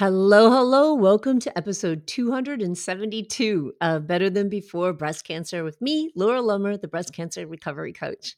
Hello, 0.00 0.50
hello. 0.50 0.94
Welcome 0.94 1.40
to 1.40 1.58
episode 1.58 2.06
272 2.06 3.74
of 3.82 4.06
Better 4.06 4.30
Than 4.30 4.48
Before 4.48 4.94
Breast 4.94 5.26
Cancer 5.26 5.62
with 5.62 5.78
me, 5.82 6.10
Laura 6.16 6.40
Lummer, 6.40 6.80
the 6.80 6.88
breast 6.88 7.12
cancer 7.12 7.46
recovery 7.46 7.92
coach. 7.92 8.34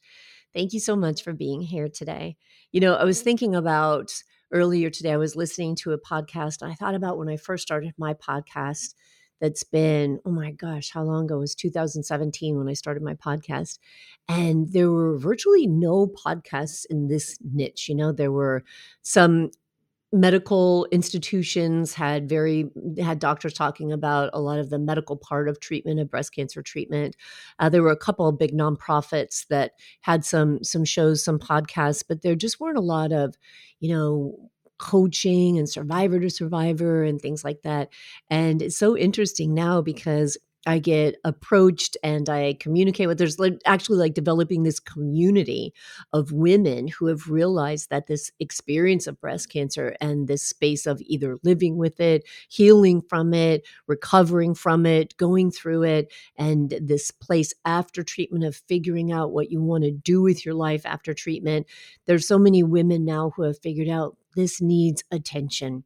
Thank 0.53 0.73
you 0.73 0.81
so 0.81 0.97
much 0.97 1.23
for 1.23 1.31
being 1.31 1.61
here 1.61 1.87
today. 1.87 2.35
You 2.73 2.81
know, 2.81 2.95
I 2.95 3.05
was 3.05 3.21
thinking 3.21 3.55
about 3.55 4.11
earlier 4.51 4.89
today, 4.89 5.13
I 5.13 5.15
was 5.15 5.37
listening 5.37 5.77
to 5.77 5.93
a 5.93 5.97
podcast. 5.97 6.61
And 6.61 6.69
I 6.69 6.75
thought 6.75 6.95
about 6.95 7.17
when 7.17 7.29
I 7.29 7.37
first 7.37 7.63
started 7.63 7.93
my 7.97 8.13
podcast. 8.13 8.93
That's 9.39 9.63
been, 9.63 10.19
oh 10.25 10.31
my 10.31 10.51
gosh, 10.51 10.91
how 10.91 11.03
long 11.03 11.25
ago? 11.25 11.37
It 11.37 11.39
was 11.39 11.55
2017 11.55 12.57
when 12.57 12.67
I 12.67 12.73
started 12.73 13.03
my 13.03 13.13
podcast. 13.13 13.79
And 14.27 14.73
there 14.73 14.91
were 14.91 15.17
virtually 15.17 15.65
no 15.65 16.07
podcasts 16.07 16.85
in 16.89 17.07
this 17.07 17.37
niche. 17.41 17.87
You 17.87 17.95
know, 17.95 18.11
there 18.11 18.33
were 18.33 18.65
some 19.01 19.51
medical 20.13 20.87
institutions 20.91 21.95
had 21.95 22.29
very 22.29 22.69
had 22.99 23.17
doctors 23.17 23.53
talking 23.53 23.91
about 23.91 24.29
a 24.31 24.39
lot 24.39 24.59
of 24.59 24.69
the 24.69 24.77
medical 24.77 25.17
part 25.17 25.49
of 25.49 25.59
treatment 25.59 25.99
of 25.99 26.09
breast 26.09 26.33
cancer 26.35 26.61
treatment. 26.61 27.15
Uh, 27.57 27.67
there 27.67 27.81
were 27.81 27.91
a 27.91 27.97
couple 27.97 28.27
of 28.27 28.37
big 28.37 28.53
nonprofits 28.53 29.47
that 29.47 29.71
had 30.01 30.23
some 30.23 30.63
some 30.63 30.85
shows 30.85 31.23
some 31.23 31.39
podcasts 31.39 32.03
but 32.07 32.21
there 32.21 32.35
just 32.35 32.59
weren't 32.59 32.77
a 32.77 32.81
lot 32.81 33.11
of 33.11 33.35
you 33.79 33.89
know 33.89 34.37
coaching 34.77 35.57
and 35.57 35.69
survivor 35.69 36.19
to 36.19 36.29
survivor 36.29 37.03
and 37.03 37.21
things 37.21 37.43
like 37.43 37.61
that. 37.63 37.89
And 38.29 38.61
it's 38.61 38.77
so 38.77 38.97
interesting 38.97 39.53
now 39.53 39.81
because 39.81 40.37
I 40.65 40.79
get 40.79 41.15
approached 41.25 41.97
and 42.03 42.29
I 42.29 42.55
communicate 42.59 43.07
with. 43.07 43.17
There's 43.17 43.39
like 43.39 43.59
actually 43.65 43.97
like 43.97 44.13
developing 44.13 44.63
this 44.63 44.79
community 44.79 45.73
of 46.13 46.31
women 46.31 46.87
who 46.87 47.07
have 47.07 47.29
realized 47.29 47.89
that 47.89 48.07
this 48.07 48.31
experience 48.39 49.05
of 49.07 49.19
breast 49.19 49.49
cancer 49.49 49.95
and 49.99 50.27
this 50.27 50.43
space 50.43 50.85
of 50.85 51.01
either 51.05 51.37
living 51.43 51.77
with 51.77 51.99
it, 51.99 52.23
healing 52.47 53.01
from 53.01 53.33
it, 53.33 53.67
recovering 53.87 54.55
from 54.55 54.85
it, 54.85 55.17
going 55.17 55.51
through 55.51 55.83
it, 55.83 56.13
and 56.37 56.73
this 56.81 57.11
place 57.11 57.53
after 57.65 58.03
treatment 58.03 58.45
of 58.45 58.55
figuring 58.67 59.11
out 59.11 59.33
what 59.33 59.51
you 59.51 59.61
want 59.61 59.83
to 59.83 59.91
do 59.91 60.21
with 60.21 60.45
your 60.45 60.55
life 60.55 60.85
after 60.85 61.13
treatment. 61.13 61.67
There's 62.05 62.27
so 62.27 62.39
many 62.39 62.63
women 62.63 63.03
now 63.03 63.33
who 63.35 63.43
have 63.43 63.59
figured 63.59 63.89
out 63.89 64.17
this 64.35 64.61
needs 64.61 65.03
attention 65.11 65.83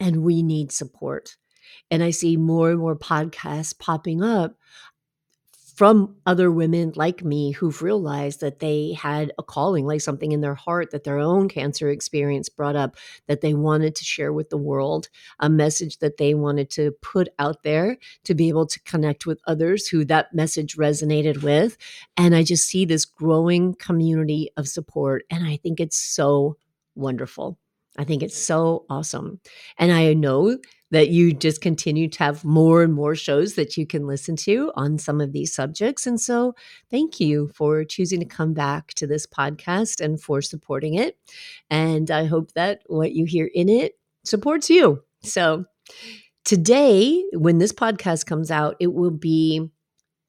and 0.00 0.22
we 0.22 0.42
need 0.42 0.72
support 0.72 1.36
and 1.90 2.02
I 2.02 2.10
see 2.10 2.36
more 2.36 2.70
and 2.70 2.80
more 2.80 2.96
podcasts 2.96 3.78
popping 3.78 4.22
up 4.22 4.56
from 5.76 6.16
other 6.24 6.50
women 6.50 6.90
like 6.96 7.22
me 7.22 7.52
who've 7.52 7.82
realized 7.82 8.40
that 8.40 8.60
they 8.60 8.94
had 8.94 9.30
a 9.38 9.42
calling, 9.42 9.84
like 9.84 10.00
something 10.00 10.32
in 10.32 10.40
their 10.40 10.54
heart 10.54 10.90
that 10.90 11.04
their 11.04 11.18
own 11.18 11.50
cancer 11.50 11.90
experience 11.90 12.48
brought 12.48 12.76
up 12.76 12.96
that 13.26 13.42
they 13.42 13.52
wanted 13.52 13.94
to 13.94 14.02
share 14.02 14.32
with 14.32 14.48
the 14.48 14.56
world, 14.56 15.10
a 15.38 15.50
message 15.50 15.98
that 15.98 16.16
they 16.16 16.32
wanted 16.32 16.70
to 16.70 16.92
put 17.02 17.28
out 17.38 17.62
there 17.62 17.98
to 18.24 18.34
be 18.34 18.48
able 18.48 18.66
to 18.66 18.80
connect 18.84 19.26
with 19.26 19.38
others 19.46 19.86
who 19.86 20.02
that 20.02 20.34
message 20.34 20.76
resonated 20.76 21.42
with. 21.42 21.76
And 22.16 22.34
I 22.34 22.42
just 22.42 22.66
see 22.66 22.86
this 22.86 23.04
growing 23.04 23.74
community 23.74 24.48
of 24.56 24.68
support. 24.68 25.24
And 25.30 25.44
I 25.44 25.58
think 25.58 25.78
it's 25.78 25.98
so 25.98 26.56
wonderful. 26.94 27.58
I 27.98 28.04
think 28.04 28.22
it's 28.22 28.36
so 28.36 28.84
awesome. 28.90 29.40
And 29.78 29.92
I 29.92 30.12
know 30.14 30.58
that 30.90 31.08
you 31.08 31.32
just 31.32 31.60
continue 31.60 32.08
to 32.08 32.18
have 32.18 32.44
more 32.44 32.82
and 32.82 32.94
more 32.94 33.14
shows 33.14 33.54
that 33.54 33.76
you 33.76 33.86
can 33.86 34.06
listen 34.06 34.36
to 34.36 34.70
on 34.76 34.98
some 34.98 35.20
of 35.20 35.32
these 35.32 35.52
subjects. 35.52 36.06
And 36.06 36.20
so, 36.20 36.54
thank 36.90 37.18
you 37.18 37.48
for 37.54 37.84
choosing 37.84 38.20
to 38.20 38.26
come 38.26 38.54
back 38.54 38.94
to 38.94 39.06
this 39.06 39.26
podcast 39.26 40.00
and 40.00 40.20
for 40.20 40.40
supporting 40.40 40.94
it. 40.94 41.18
And 41.70 42.10
I 42.10 42.24
hope 42.26 42.52
that 42.52 42.82
what 42.86 43.12
you 43.12 43.24
hear 43.24 43.50
in 43.52 43.68
it 43.68 43.98
supports 44.24 44.70
you. 44.70 45.02
So, 45.22 45.64
today, 46.44 47.24
when 47.32 47.58
this 47.58 47.72
podcast 47.72 48.26
comes 48.26 48.50
out, 48.50 48.76
it 48.78 48.94
will 48.94 49.10
be 49.10 49.68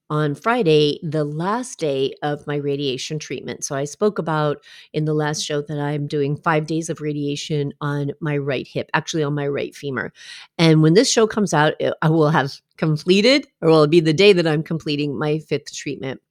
on 0.10 0.36
Friday, 0.36 1.00
the 1.04 1.24
last 1.24 1.80
day 1.80 2.14
of 2.22 2.48
my 2.48 2.56
radiation 2.56 3.20
treatment. 3.20 3.64
So 3.64 3.76
I 3.76 3.84
spoke 3.84 4.20
about 4.20 4.64
in 4.94 5.06
the 5.06 5.14
last 5.14 5.44
show 5.44 5.62
that 5.62 5.80
I'm 5.80 6.08
doing 6.08 6.38
five 6.38 6.66
days 6.66 6.90
of 6.90 7.02
radiation 7.02 7.74
on 7.82 8.12
my 8.20 8.38
right 8.38 8.68
hip, 8.68 8.90
actually 8.94 9.24
on 9.24 9.36
my 9.36 9.48
right 9.48 9.76
femur. 9.76 10.14
And 10.58 10.82
when 10.82 10.94
this 10.94 11.12
show 11.12 11.28
comes 11.28 11.54
out, 11.54 11.74
I 12.02 12.10
will 12.10 12.30
have 12.30 12.54
completed, 12.78 13.48
or 13.62 13.70
will 13.70 13.88
be 13.88 14.00
the 14.00 14.14
day 14.14 14.34
that 14.34 14.48
I'm 14.48 14.64
completing 14.64 15.18
my 15.18 15.40
fifth 15.40 15.76
treatment. 15.76 16.22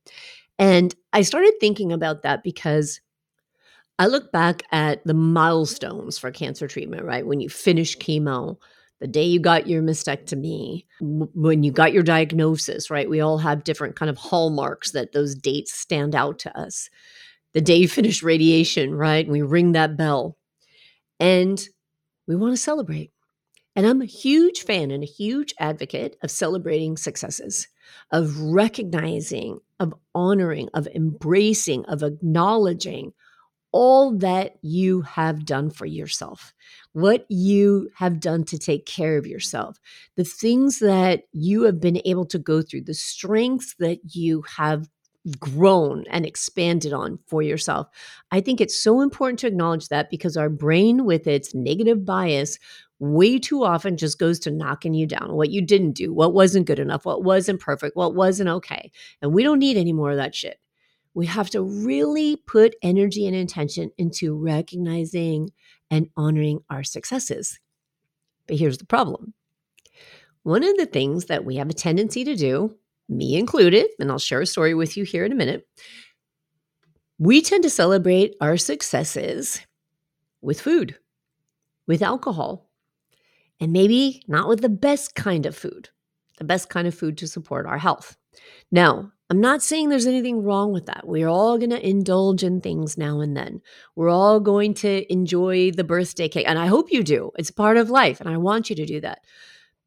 And 0.58 0.94
I 1.12 1.22
started 1.22 1.52
thinking 1.60 1.92
about 1.92 2.22
that 2.22 2.42
because 2.42 3.00
I 3.98 4.06
look 4.06 4.30
back 4.32 4.62
at 4.72 5.04
the 5.04 5.14
milestones 5.14 6.18
for 6.18 6.30
cancer 6.30 6.68
treatment, 6.68 7.04
right? 7.04 7.26
When 7.26 7.40
you 7.40 7.48
finish 7.48 7.96
chemo, 7.96 8.56
the 9.00 9.06
day 9.06 9.24
you 9.24 9.38
got 9.38 9.66
your 9.66 9.82
mastectomy, 9.82 10.86
when 11.00 11.62
you 11.62 11.70
got 11.70 11.92
your 11.92 12.02
diagnosis, 12.02 12.90
right? 12.90 13.10
We 13.10 13.20
all 13.20 13.38
have 13.38 13.64
different 13.64 13.96
kind 13.96 14.08
of 14.08 14.16
hallmarks 14.16 14.92
that 14.92 15.12
those 15.12 15.34
dates 15.34 15.74
stand 15.74 16.14
out 16.14 16.38
to 16.40 16.58
us. 16.58 16.88
The 17.52 17.60
day 17.60 17.76
you 17.76 17.88
finish 17.88 18.22
radiation, 18.22 18.94
right? 18.94 19.28
We 19.28 19.42
ring 19.42 19.72
that 19.72 19.96
bell 19.96 20.36
and 21.20 21.62
we 22.26 22.36
want 22.36 22.52
to 22.54 22.62
celebrate. 22.62 23.12
And 23.74 23.86
I'm 23.86 24.00
a 24.00 24.06
huge 24.06 24.62
fan 24.62 24.90
and 24.90 25.02
a 25.02 25.06
huge 25.06 25.54
advocate 25.60 26.16
of 26.22 26.30
celebrating 26.30 26.96
successes, 26.96 27.68
of 28.10 28.40
recognizing, 28.40 29.58
of 29.78 29.92
honoring, 30.14 30.70
of 30.72 30.88
embracing, 30.94 31.84
of 31.84 32.02
acknowledging 32.02 33.12
all 33.76 34.16
that 34.16 34.56
you 34.62 35.02
have 35.02 35.44
done 35.44 35.68
for 35.68 35.84
yourself, 35.84 36.54
what 36.94 37.26
you 37.28 37.90
have 37.96 38.20
done 38.20 38.42
to 38.42 38.58
take 38.58 38.86
care 38.86 39.18
of 39.18 39.26
yourself, 39.26 39.78
the 40.16 40.24
things 40.24 40.78
that 40.78 41.24
you 41.32 41.64
have 41.64 41.78
been 41.78 42.00
able 42.06 42.24
to 42.24 42.38
go 42.38 42.62
through, 42.62 42.80
the 42.80 42.94
strengths 42.94 43.74
that 43.78 43.98
you 44.14 44.42
have 44.56 44.88
grown 45.38 46.04
and 46.08 46.24
expanded 46.24 46.94
on 46.94 47.18
for 47.26 47.42
yourself. 47.42 47.86
I 48.30 48.40
think 48.40 48.62
it's 48.62 48.82
so 48.82 49.02
important 49.02 49.40
to 49.40 49.46
acknowledge 49.46 49.88
that 49.88 50.08
because 50.08 50.38
our 50.38 50.48
brain, 50.48 51.04
with 51.04 51.26
its 51.26 51.54
negative 51.54 52.02
bias, 52.02 52.58
way 52.98 53.38
too 53.38 53.62
often 53.62 53.98
just 53.98 54.18
goes 54.18 54.38
to 54.38 54.50
knocking 54.50 54.94
you 54.94 55.06
down 55.06 55.34
what 55.34 55.50
you 55.50 55.60
didn't 55.60 55.92
do, 55.92 56.14
what 56.14 56.32
wasn't 56.32 56.66
good 56.66 56.78
enough, 56.78 57.04
what 57.04 57.24
wasn't 57.24 57.60
perfect, 57.60 57.94
what 57.94 58.14
wasn't 58.14 58.48
okay. 58.48 58.90
And 59.20 59.34
we 59.34 59.42
don't 59.42 59.58
need 59.58 59.76
any 59.76 59.92
more 59.92 60.12
of 60.12 60.16
that 60.16 60.34
shit 60.34 60.58
we 61.16 61.24
have 61.24 61.48
to 61.48 61.62
really 61.62 62.36
put 62.36 62.76
energy 62.82 63.26
and 63.26 63.34
intention 63.34 63.90
into 63.96 64.36
recognizing 64.36 65.50
and 65.90 66.10
honoring 66.14 66.60
our 66.68 66.84
successes. 66.84 67.58
But 68.46 68.58
here's 68.58 68.76
the 68.76 68.84
problem 68.84 69.32
one 70.42 70.62
of 70.62 70.76
the 70.76 70.84
things 70.84 71.24
that 71.24 71.46
we 71.46 71.56
have 71.56 71.70
a 71.70 71.74
tendency 71.74 72.22
to 72.24 72.36
do, 72.36 72.76
me 73.08 73.34
included, 73.34 73.86
and 73.98 74.10
I'll 74.10 74.18
share 74.18 74.42
a 74.42 74.46
story 74.46 74.74
with 74.74 74.98
you 74.98 75.04
here 75.04 75.24
in 75.24 75.32
a 75.32 75.36
minute, 75.36 75.66
we 77.18 77.40
tend 77.40 77.62
to 77.62 77.70
celebrate 77.70 78.36
our 78.42 78.58
successes 78.58 79.62
with 80.42 80.60
food, 80.60 80.98
with 81.86 82.02
alcohol, 82.02 82.68
and 83.58 83.72
maybe 83.72 84.22
not 84.28 84.48
with 84.48 84.60
the 84.60 84.68
best 84.68 85.14
kind 85.14 85.46
of 85.46 85.56
food, 85.56 85.88
the 86.36 86.44
best 86.44 86.68
kind 86.68 86.86
of 86.86 86.94
food 86.94 87.16
to 87.18 87.26
support 87.26 87.64
our 87.64 87.78
health. 87.78 88.18
Now, 88.70 89.12
I'm 89.28 89.40
not 89.40 89.60
saying 89.60 89.88
there's 89.88 90.06
anything 90.06 90.44
wrong 90.44 90.72
with 90.72 90.86
that. 90.86 91.06
We're 91.06 91.28
all 91.28 91.58
going 91.58 91.70
to 91.70 91.88
indulge 91.88 92.44
in 92.44 92.60
things 92.60 92.96
now 92.96 93.20
and 93.20 93.36
then. 93.36 93.60
We're 93.96 94.08
all 94.08 94.38
going 94.38 94.74
to 94.74 95.12
enjoy 95.12 95.72
the 95.72 95.82
birthday 95.82 96.28
cake. 96.28 96.46
And 96.48 96.58
I 96.58 96.66
hope 96.66 96.92
you 96.92 97.02
do. 97.02 97.32
It's 97.36 97.50
part 97.50 97.76
of 97.76 97.90
life. 97.90 98.20
And 98.20 98.28
I 98.28 98.36
want 98.36 98.70
you 98.70 98.76
to 98.76 98.86
do 98.86 99.00
that. 99.00 99.22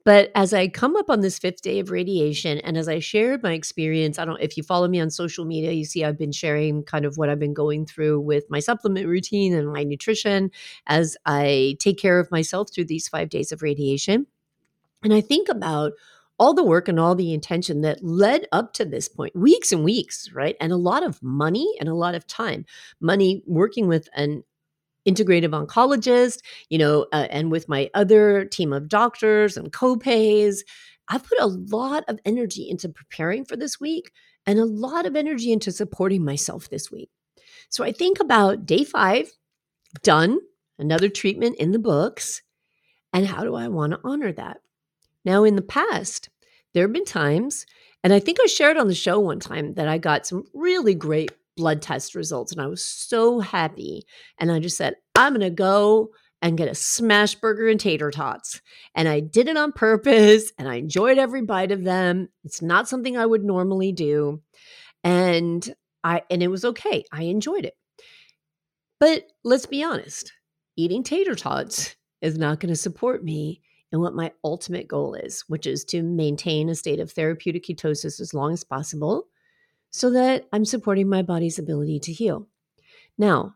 But 0.05 0.31
as 0.33 0.53
I 0.53 0.67
come 0.67 0.95
up 0.95 1.09
on 1.09 1.21
this 1.21 1.39
fifth 1.39 1.61
day 1.61 1.79
of 1.79 1.91
radiation, 1.91 2.57
and 2.59 2.77
as 2.77 2.87
I 2.89 2.99
shared 2.99 3.43
my 3.43 3.53
experience, 3.53 4.17
I 4.17 4.25
don't 4.25 4.41
if 4.41 4.57
you 4.57 4.63
follow 4.63 4.87
me 4.87 4.99
on 4.99 5.09
social 5.09 5.45
media, 5.45 5.71
you 5.71 5.85
see 5.85 6.03
I've 6.03 6.17
been 6.17 6.31
sharing 6.31 6.83
kind 6.83 7.05
of 7.05 7.17
what 7.17 7.29
I've 7.29 7.39
been 7.39 7.53
going 7.53 7.85
through 7.85 8.21
with 8.21 8.45
my 8.49 8.59
supplement 8.59 9.07
routine 9.07 9.53
and 9.53 9.71
my 9.71 9.83
nutrition 9.83 10.51
as 10.87 11.15
I 11.25 11.75
take 11.79 11.97
care 11.97 12.19
of 12.19 12.31
myself 12.31 12.69
through 12.73 12.85
these 12.85 13.07
five 13.07 13.29
days 13.29 13.51
of 13.51 13.61
radiation. 13.61 14.25
And 15.03 15.13
I 15.13 15.21
think 15.21 15.47
about 15.49 15.93
all 16.39 16.53
the 16.53 16.63
work 16.63 16.87
and 16.87 16.99
all 16.99 17.15
the 17.15 17.33
intention 17.33 17.81
that 17.81 18.03
led 18.03 18.47
up 18.51 18.73
to 18.73 18.85
this 18.85 19.09
point, 19.09 19.35
weeks 19.35 19.71
and 19.71 19.83
weeks, 19.83 20.31
right? 20.33 20.55
And 20.61 20.71
a 20.71 20.77
lot 20.77 21.03
of 21.03 21.21
money 21.21 21.75
and 21.79 21.89
a 21.89 21.93
lot 21.93 22.15
of 22.15 22.25
time. 22.25 22.65
Money 23.01 23.43
working 23.45 23.87
with 23.87 24.07
an 24.15 24.43
integrative 25.07 25.49
oncologist, 25.49 26.39
you 26.69 26.77
know, 26.77 27.07
uh, 27.11 27.27
and 27.29 27.51
with 27.51 27.67
my 27.67 27.89
other 27.93 28.45
team 28.45 28.71
of 28.71 28.87
doctors 28.87 29.57
and 29.57 29.73
co-pays, 29.73 30.63
I've 31.09 31.23
put 31.23 31.39
a 31.39 31.47
lot 31.47 32.03
of 32.07 32.19
energy 32.25 32.69
into 32.69 32.87
preparing 32.89 33.43
for 33.43 33.55
this 33.55 33.79
week 33.79 34.11
and 34.45 34.59
a 34.59 34.65
lot 34.65 35.05
of 35.05 35.15
energy 35.15 35.51
into 35.51 35.71
supporting 35.71 36.23
myself 36.23 36.69
this 36.69 36.91
week. 36.91 37.09
So 37.69 37.83
I 37.83 37.91
think 37.91 38.19
about 38.19 38.65
day 38.65 38.83
five, 38.83 39.29
done, 40.03 40.39
another 40.77 41.09
treatment 41.09 41.57
in 41.57 41.71
the 41.71 41.79
books. 41.79 42.41
And 43.11 43.25
how 43.25 43.43
do 43.43 43.55
I 43.55 43.67
want 43.67 43.93
to 43.93 43.99
honor 44.03 44.31
that? 44.33 44.57
Now, 45.29 45.43
in 45.43 45.55
the 45.55 45.61
past, 45.61 46.27
there 46.73 46.83
have 46.85 46.91
been 46.91 47.05
times, 47.05 47.67
and 48.03 48.11
I 48.11 48.19
think 48.19 48.39
I 48.41 48.47
shared 48.47 48.77
on 48.77 48.87
the 48.87 48.95
show 48.95 49.19
one 49.19 49.39
time 49.39 49.75
that 49.75 49.87
I 49.87 49.99
got 49.99 50.25
some 50.25 50.45
really 50.55 50.95
great 50.95 51.29
blood 51.55 51.83
test 51.83 52.15
results, 52.15 52.51
and 52.51 52.59
I 52.59 52.65
was 52.65 52.83
so 52.83 53.39
happy. 53.39 54.07
And 54.39 54.51
I 54.51 54.57
just 54.57 54.75
said, 54.75 54.95
I'm 55.13 55.33
going 55.33 55.41
to 55.41 55.51
go 55.51 56.09
and 56.41 56.57
get 56.57 56.67
a 56.67 56.73
smash 56.73 57.35
burger 57.35 57.69
and 57.69 57.79
tater 57.79 58.09
tots. 58.09 58.59
And 58.95 59.07
I 59.07 59.19
did 59.19 59.47
it 59.47 59.55
on 59.55 59.71
purpose, 59.71 60.51
and 60.57 60.67
I 60.67 60.77
enjoyed 60.77 61.19
every 61.19 61.43
bite 61.43 61.71
of 61.71 61.83
them. 61.83 62.29
It's 62.43 62.63
not 62.63 62.89
something 62.89 63.15
I 63.15 63.27
would 63.27 63.43
normally 63.43 63.91
do. 63.91 64.41
And 65.03 65.63
I 66.03 66.23
and 66.31 66.41
it 66.41 66.47
was 66.47 66.65
okay. 66.65 67.03
I 67.11 67.25
enjoyed 67.25 67.65
it. 67.65 67.75
But 68.99 69.25
let's 69.43 69.67
be 69.67 69.83
honest, 69.83 70.33
eating 70.75 71.03
tater 71.03 71.35
tots 71.35 71.95
is 72.19 72.39
not 72.39 72.59
going 72.59 72.73
to 72.73 72.75
support 72.75 73.23
me 73.23 73.61
in 73.91 73.99
what 73.99 74.15
my 74.15 74.31
ultimate 74.43 74.87
goal 74.87 75.15
is, 75.15 75.43
which 75.47 75.65
is 75.65 75.83
to 75.85 76.03
maintain 76.03 76.69
a 76.69 76.75
state 76.75 76.99
of 76.99 77.11
therapeutic 77.11 77.63
ketosis 77.63 78.19
as 78.19 78.33
long 78.33 78.53
as 78.53 78.63
possible 78.63 79.27
so 79.91 80.11
that 80.11 80.47
I'm 80.53 80.65
supporting 80.65 81.09
my 81.09 81.21
body's 81.21 81.59
ability 81.59 81.99
to 82.01 82.13
heal. 82.13 82.47
Now, 83.17 83.55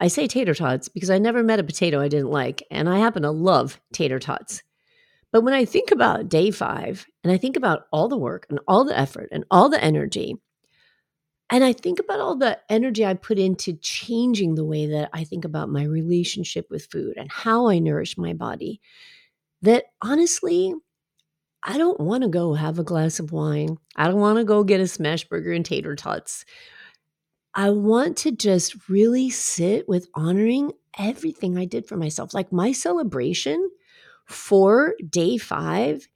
I 0.00 0.08
say 0.08 0.26
tater 0.26 0.54
tots 0.54 0.88
because 0.88 1.10
I 1.10 1.18
never 1.18 1.42
met 1.42 1.60
a 1.60 1.64
potato 1.64 2.00
I 2.00 2.08
didn't 2.08 2.30
like, 2.30 2.62
and 2.70 2.88
I 2.88 2.98
happen 2.98 3.22
to 3.22 3.30
love 3.30 3.80
tater 3.92 4.18
tots. 4.18 4.62
But 5.32 5.42
when 5.42 5.54
I 5.54 5.64
think 5.64 5.90
about 5.90 6.28
day 6.28 6.50
five 6.50 7.06
and 7.22 7.32
I 7.32 7.38
think 7.38 7.56
about 7.56 7.86
all 7.92 8.08
the 8.08 8.18
work 8.18 8.46
and 8.48 8.60
all 8.68 8.84
the 8.84 8.96
effort 8.96 9.28
and 9.32 9.44
all 9.50 9.68
the 9.68 9.82
energy, 9.82 10.36
and 11.50 11.64
I 11.64 11.72
think 11.72 11.98
about 11.98 12.20
all 12.20 12.36
the 12.36 12.58
energy 12.68 13.04
I 13.04 13.14
put 13.14 13.38
into 13.38 13.74
changing 13.74 14.54
the 14.54 14.64
way 14.64 14.86
that 14.86 15.10
I 15.12 15.24
think 15.24 15.44
about 15.44 15.68
my 15.68 15.84
relationship 15.84 16.70
with 16.70 16.86
food 16.90 17.16
and 17.16 17.30
how 17.30 17.68
I 17.68 17.78
nourish 17.78 18.16
my 18.16 18.32
body, 18.32 18.80
that 19.64 19.86
honestly, 20.02 20.74
I 21.62 21.78
don't 21.78 21.98
want 21.98 22.22
to 22.22 22.28
go 22.28 22.54
have 22.54 22.78
a 22.78 22.84
glass 22.84 23.18
of 23.18 23.32
wine. 23.32 23.78
I 23.96 24.06
don't 24.06 24.20
want 24.20 24.38
to 24.38 24.44
go 24.44 24.62
get 24.62 24.80
a 24.80 24.86
smash 24.86 25.24
burger 25.24 25.52
and 25.52 25.64
tater 25.64 25.96
tots. 25.96 26.44
I 27.54 27.70
want 27.70 28.18
to 28.18 28.32
just 28.32 28.88
really 28.88 29.30
sit 29.30 29.88
with 29.88 30.08
honoring 30.14 30.72
everything 30.98 31.56
I 31.56 31.64
did 31.64 31.86
for 31.86 31.96
myself. 31.96 32.34
Like 32.34 32.52
my 32.52 32.72
celebration 32.72 33.70
for 34.26 34.94
day 35.08 35.38
five 35.38 36.06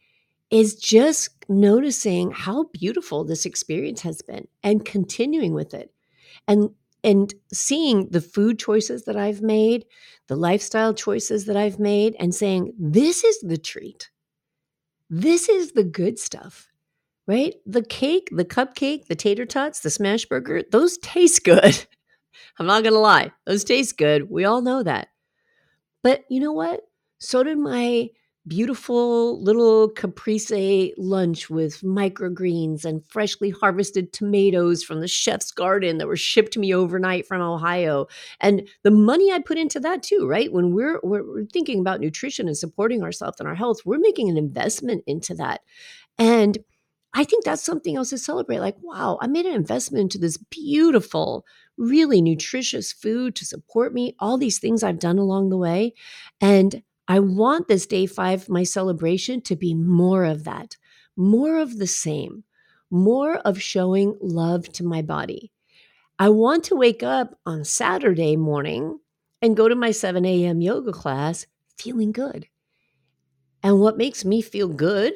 is 0.50 0.74
just 0.74 1.30
noticing 1.48 2.30
how 2.30 2.64
beautiful 2.72 3.24
this 3.24 3.46
experience 3.46 4.02
has 4.02 4.20
been 4.20 4.46
and 4.62 4.84
continuing 4.84 5.54
with 5.54 5.72
it. 5.72 5.92
And 6.46 6.70
and 7.04 7.32
seeing 7.52 8.08
the 8.10 8.20
food 8.20 8.58
choices 8.58 9.04
that 9.04 9.16
I've 9.16 9.42
made, 9.42 9.84
the 10.26 10.36
lifestyle 10.36 10.94
choices 10.94 11.46
that 11.46 11.56
I've 11.56 11.78
made, 11.78 12.16
and 12.18 12.34
saying, 12.34 12.74
this 12.78 13.24
is 13.24 13.40
the 13.40 13.58
treat. 13.58 14.10
This 15.10 15.48
is 15.48 15.72
the 15.72 15.84
good 15.84 16.18
stuff, 16.18 16.68
right? 17.26 17.54
The 17.64 17.82
cake, 17.82 18.28
the 18.32 18.44
cupcake, 18.44 19.06
the 19.06 19.14
tater 19.14 19.46
tots, 19.46 19.80
the 19.80 19.90
smash 19.90 20.26
burger, 20.26 20.62
those 20.70 20.98
taste 20.98 21.44
good. 21.44 21.86
I'm 22.58 22.66
not 22.66 22.82
going 22.82 22.94
to 22.94 22.98
lie, 23.00 23.32
those 23.46 23.64
taste 23.64 23.96
good. 23.96 24.30
We 24.30 24.44
all 24.44 24.60
know 24.60 24.82
that. 24.82 25.08
But 26.02 26.24
you 26.28 26.40
know 26.40 26.52
what? 26.52 26.82
So 27.18 27.42
did 27.42 27.58
my 27.58 28.10
beautiful 28.48 29.42
little 29.42 29.90
caprese 29.90 30.94
lunch 30.96 31.50
with 31.50 31.80
microgreens 31.82 32.84
and 32.84 33.04
freshly 33.08 33.50
harvested 33.50 34.12
tomatoes 34.12 34.82
from 34.82 35.00
the 35.00 35.08
chef's 35.08 35.50
garden 35.52 35.98
that 35.98 36.08
were 36.08 36.16
shipped 36.16 36.52
to 36.52 36.58
me 36.58 36.74
overnight 36.74 37.26
from 37.26 37.42
Ohio. 37.42 38.06
And 38.40 38.68
the 38.82 38.90
money 38.90 39.30
I 39.30 39.38
put 39.40 39.58
into 39.58 39.80
that 39.80 40.02
too, 40.02 40.26
right? 40.26 40.52
When 40.52 40.74
we're 40.74 40.98
we're 41.02 41.44
thinking 41.52 41.80
about 41.80 42.00
nutrition 42.00 42.48
and 42.48 42.56
supporting 42.56 43.02
ourselves 43.02 43.38
and 43.38 43.48
our 43.48 43.54
health, 43.54 43.80
we're 43.84 43.98
making 43.98 44.28
an 44.28 44.38
investment 44.38 45.04
into 45.06 45.34
that. 45.34 45.60
And 46.18 46.58
I 47.14 47.24
think 47.24 47.44
that's 47.44 47.62
something 47.64 47.96
else 47.96 48.10
to 48.10 48.18
celebrate. 48.18 48.60
Like, 48.60 48.76
wow, 48.82 49.18
I 49.20 49.26
made 49.26 49.46
an 49.46 49.54
investment 49.54 50.02
into 50.02 50.18
this 50.18 50.36
beautiful, 50.36 51.44
really 51.76 52.20
nutritious 52.20 52.92
food 52.92 53.34
to 53.36 53.44
support 53.46 53.94
me, 53.94 54.14
all 54.20 54.36
these 54.38 54.58
things 54.58 54.82
I've 54.82 54.98
done 54.98 55.18
along 55.18 55.48
the 55.48 55.56
way. 55.56 55.94
And 56.40 56.82
I 57.08 57.20
want 57.20 57.68
this 57.68 57.86
day 57.86 58.06
five, 58.06 58.48
my 58.48 58.64
celebration, 58.64 59.40
to 59.42 59.56
be 59.56 59.74
more 59.74 60.24
of 60.24 60.44
that, 60.44 60.76
more 61.16 61.56
of 61.58 61.78
the 61.78 61.86
same, 61.86 62.44
more 62.90 63.36
of 63.38 63.60
showing 63.60 64.16
love 64.20 64.70
to 64.74 64.84
my 64.84 65.02
body. 65.02 65.50
I 66.18 66.28
want 66.28 66.64
to 66.64 66.76
wake 66.76 67.02
up 67.02 67.38
on 67.46 67.64
Saturday 67.64 68.36
morning 68.36 69.00
and 69.40 69.56
go 69.56 69.68
to 69.68 69.74
my 69.74 69.90
7 69.90 70.24
a.m. 70.24 70.60
yoga 70.60 70.92
class 70.92 71.46
feeling 71.76 72.12
good. 72.12 72.46
And 73.62 73.80
what 73.80 73.96
makes 73.98 74.24
me 74.24 74.42
feel 74.42 74.68
good 74.68 75.12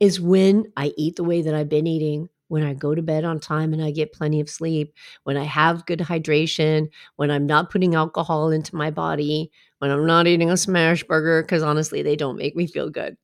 is 0.00 0.20
when 0.20 0.72
I 0.76 0.92
eat 0.96 1.16
the 1.16 1.24
way 1.24 1.42
that 1.42 1.54
I've 1.54 1.68
been 1.68 1.86
eating, 1.86 2.28
when 2.48 2.62
I 2.62 2.74
go 2.74 2.94
to 2.94 3.02
bed 3.02 3.24
on 3.24 3.40
time 3.40 3.72
and 3.72 3.82
I 3.82 3.90
get 3.90 4.12
plenty 4.12 4.40
of 4.40 4.48
sleep, 4.48 4.94
when 5.24 5.36
I 5.36 5.44
have 5.44 5.86
good 5.86 6.00
hydration, 6.00 6.88
when 7.16 7.30
I'm 7.30 7.46
not 7.46 7.70
putting 7.70 7.94
alcohol 7.94 8.50
into 8.50 8.76
my 8.76 8.90
body, 8.90 9.50
when 9.78 9.90
I'm 9.90 10.06
not 10.06 10.26
eating 10.26 10.50
a 10.50 10.56
smash 10.56 11.04
burger, 11.04 11.42
because 11.42 11.62
honestly, 11.62 12.02
they 12.02 12.16
don't 12.16 12.38
make 12.38 12.56
me 12.56 12.66
feel 12.66 12.90
good. 12.90 13.16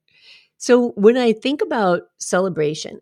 So 0.58 0.90
when 0.90 1.16
I 1.16 1.32
think 1.32 1.60
about 1.62 2.02
celebration, 2.18 3.00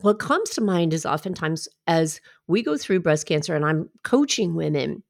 what 0.00 0.18
comes 0.18 0.50
to 0.50 0.60
mind 0.60 0.92
is 0.92 1.06
oftentimes 1.06 1.68
as 1.86 2.20
we 2.46 2.62
go 2.62 2.76
through 2.76 3.00
breast 3.00 3.26
cancer 3.26 3.54
and 3.54 3.64
I'm 3.64 3.88
coaching 4.02 4.54
women, 4.54 5.02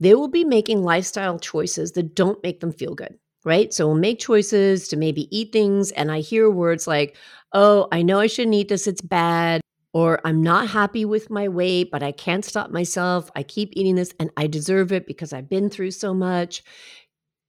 they 0.00 0.14
will 0.14 0.28
be 0.28 0.44
making 0.44 0.82
lifestyle 0.82 1.38
choices 1.38 1.92
that 1.92 2.14
don't 2.14 2.42
make 2.42 2.60
them 2.60 2.72
feel 2.72 2.94
good, 2.94 3.18
right? 3.44 3.72
So 3.72 3.86
we'll 3.86 3.96
make 3.96 4.18
choices 4.18 4.88
to 4.88 4.96
maybe 4.96 5.34
eat 5.36 5.52
things. 5.52 5.90
And 5.92 6.12
I 6.12 6.20
hear 6.20 6.50
words 6.50 6.86
like, 6.86 7.16
oh, 7.52 7.88
I 7.90 8.02
know 8.02 8.20
I 8.20 8.26
shouldn't 8.26 8.54
eat 8.54 8.68
this, 8.68 8.86
it's 8.86 9.00
bad 9.00 9.60
or 9.96 10.20
I'm 10.26 10.42
not 10.42 10.68
happy 10.68 11.06
with 11.06 11.30
my 11.30 11.48
weight, 11.48 11.90
but 11.90 12.02
I 12.02 12.12
can't 12.12 12.44
stop 12.44 12.68
myself. 12.68 13.30
I 13.34 13.42
keep 13.42 13.70
eating 13.72 13.94
this 13.94 14.12
and 14.20 14.30
I 14.36 14.46
deserve 14.46 14.92
it 14.92 15.06
because 15.06 15.32
I've 15.32 15.48
been 15.48 15.70
through 15.70 15.92
so 15.92 16.12
much. 16.12 16.62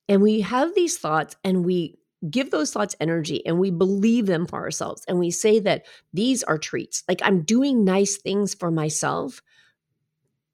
And 0.08 0.22
we 0.22 0.40
have 0.40 0.74
these 0.74 0.98
thoughts 0.98 1.36
and 1.44 1.66
we 1.66 2.00
give 2.32 2.50
those 2.50 2.72
thoughts 2.72 2.96
energy 3.02 3.46
and 3.46 3.60
we 3.60 3.70
believe 3.70 4.28
them 4.28 4.48
for 4.48 4.62
ourselves. 4.62 5.04
And 5.10 5.20
we 5.20 5.30
say 5.30 5.60
that 5.60 5.88
these 6.14 6.42
are 6.44 6.58
treats. 6.58 7.04
Like 7.10 7.20
I'm 7.22 7.42
doing 7.42 7.84
nice 7.84 8.16
things 8.16 8.54
for 8.54 8.72
myself 8.72 9.42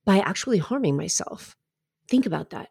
by 0.04 0.18
actually 0.18 0.58
harming 0.58 0.98
myself. 0.98 1.56
Think 2.08 2.26
about 2.26 2.50
that. 2.50 2.70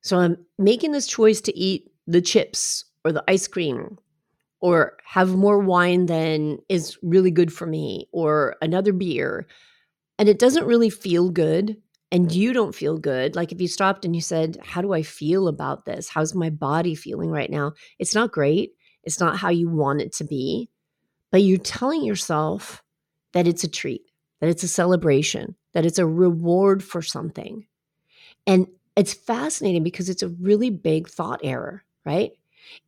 So 0.00 0.18
I'm 0.18 0.38
making 0.58 0.92
this 0.92 1.06
choice 1.06 1.42
to 1.42 1.54
eat 1.54 1.92
the 2.06 2.22
chips 2.22 2.86
or 3.04 3.12
the 3.12 3.24
ice 3.28 3.46
cream 3.46 3.98
or 4.62 4.96
have 5.04 5.34
more 5.34 5.58
wine 5.58 6.06
than 6.06 6.56
is 6.68 6.96
really 7.02 7.32
good 7.32 7.52
for 7.52 7.66
me 7.66 8.08
or 8.12 8.56
another 8.62 8.92
beer 8.92 9.46
and 10.18 10.28
it 10.28 10.38
doesn't 10.38 10.66
really 10.66 10.88
feel 10.88 11.28
good 11.28 11.76
and 12.10 12.32
you 12.32 12.52
don't 12.52 12.74
feel 12.74 12.96
good 12.96 13.34
like 13.36 13.52
if 13.52 13.60
you 13.60 13.68
stopped 13.68 14.04
and 14.04 14.14
you 14.14 14.22
said 14.22 14.56
how 14.62 14.80
do 14.80 14.94
i 14.94 15.02
feel 15.02 15.48
about 15.48 15.84
this? 15.84 16.08
How's 16.08 16.34
my 16.34 16.48
body 16.48 16.94
feeling 16.94 17.30
right 17.30 17.50
now? 17.50 17.72
It's 17.98 18.14
not 18.14 18.32
great 18.32 18.72
it's 19.04 19.20
not 19.20 19.36
how 19.36 19.50
you 19.50 19.68
want 19.68 20.00
it 20.00 20.12
to 20.14 20.24
be 20.24 20.70
but 21.30 21.42
you're 21.42 21.58
telling 21.58 22.04
yourself 22.04 22.82
that 23.32 23.46
it's 23.46 23.64
a 23.64 23.68
treat 23.68 24.02
that 24.40 24.48
it's 24.48 24.62
a 24.62 24.68
celebration 24.68 25.56
that 25.74 25.84
it's 25.84 25.98
a 25.98 26.06
reward 26.06 26.82
for 26.84 27.02
something 27.02 27.66
and 28.46 28.66
it's 28.94 29.14
fascinating 29.14 29.82
because 29.82 30.08
it's 30.08 30.22
a 30.22 30.28
really 30.28 30.70
big 30.70 31.08
thought 31.08 31.40
error 31.42 31.82
right 32.04 32.32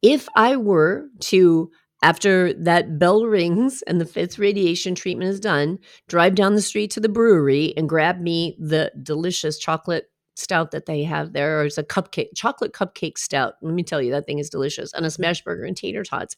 if 0.02 0.28
I 0.36 0.56
were 0.56 1.08
to, 1.20 1.70
after 2.02 2.52
that 2.54 2.98
bell 2.98 3.24
rings 3.24 3.82
and 3.82 4.00
the 4.00 4.06
fifth 4.06 4.38
radiation 4.38 4.94
treatment 4.94 5.30
is 5.30 5.40
done, 5.40 5.78
drive 6.08 6.34
down 6.34 6.54
the 6.54 6.62
street 6.62 6.90
to 6.92 7.00
the 7.00 7.08
brewery 7.08 7.74
and 7.76 7.88
grab 7.88 8.20
me 8.20 8.56
the 8.58 8.92
delicious 9.02 9.58
chocolate 9.58 10.10
stout 10.36 10.72
that 10.72 10.86
they 10.86 11.04
have 11.04 11.32
there, 11.32 11.60
or 11.60 11.64
it's 11.64 11.78
a 11.78 11.84
cupcake, 11.84 12.28
chocolate 12.34 12.72
cupcake 12.72 13.18
stout. 13.18 13.54
Let 13.62 13.74
me 13.74 13.82
tell 13.82 14.02
you, 14.02 14.10
that 14.12 14.26
thing 14.26 14.38
is 14.38 14.50
delicious, 14.50 14.92
and 14.92 15.06
a 15.06 15.10
smash 15.10 15.42
burger 15.42 15.64
and 15.64 15.76
tater 15.76 16.02
tots. 16.02 16.36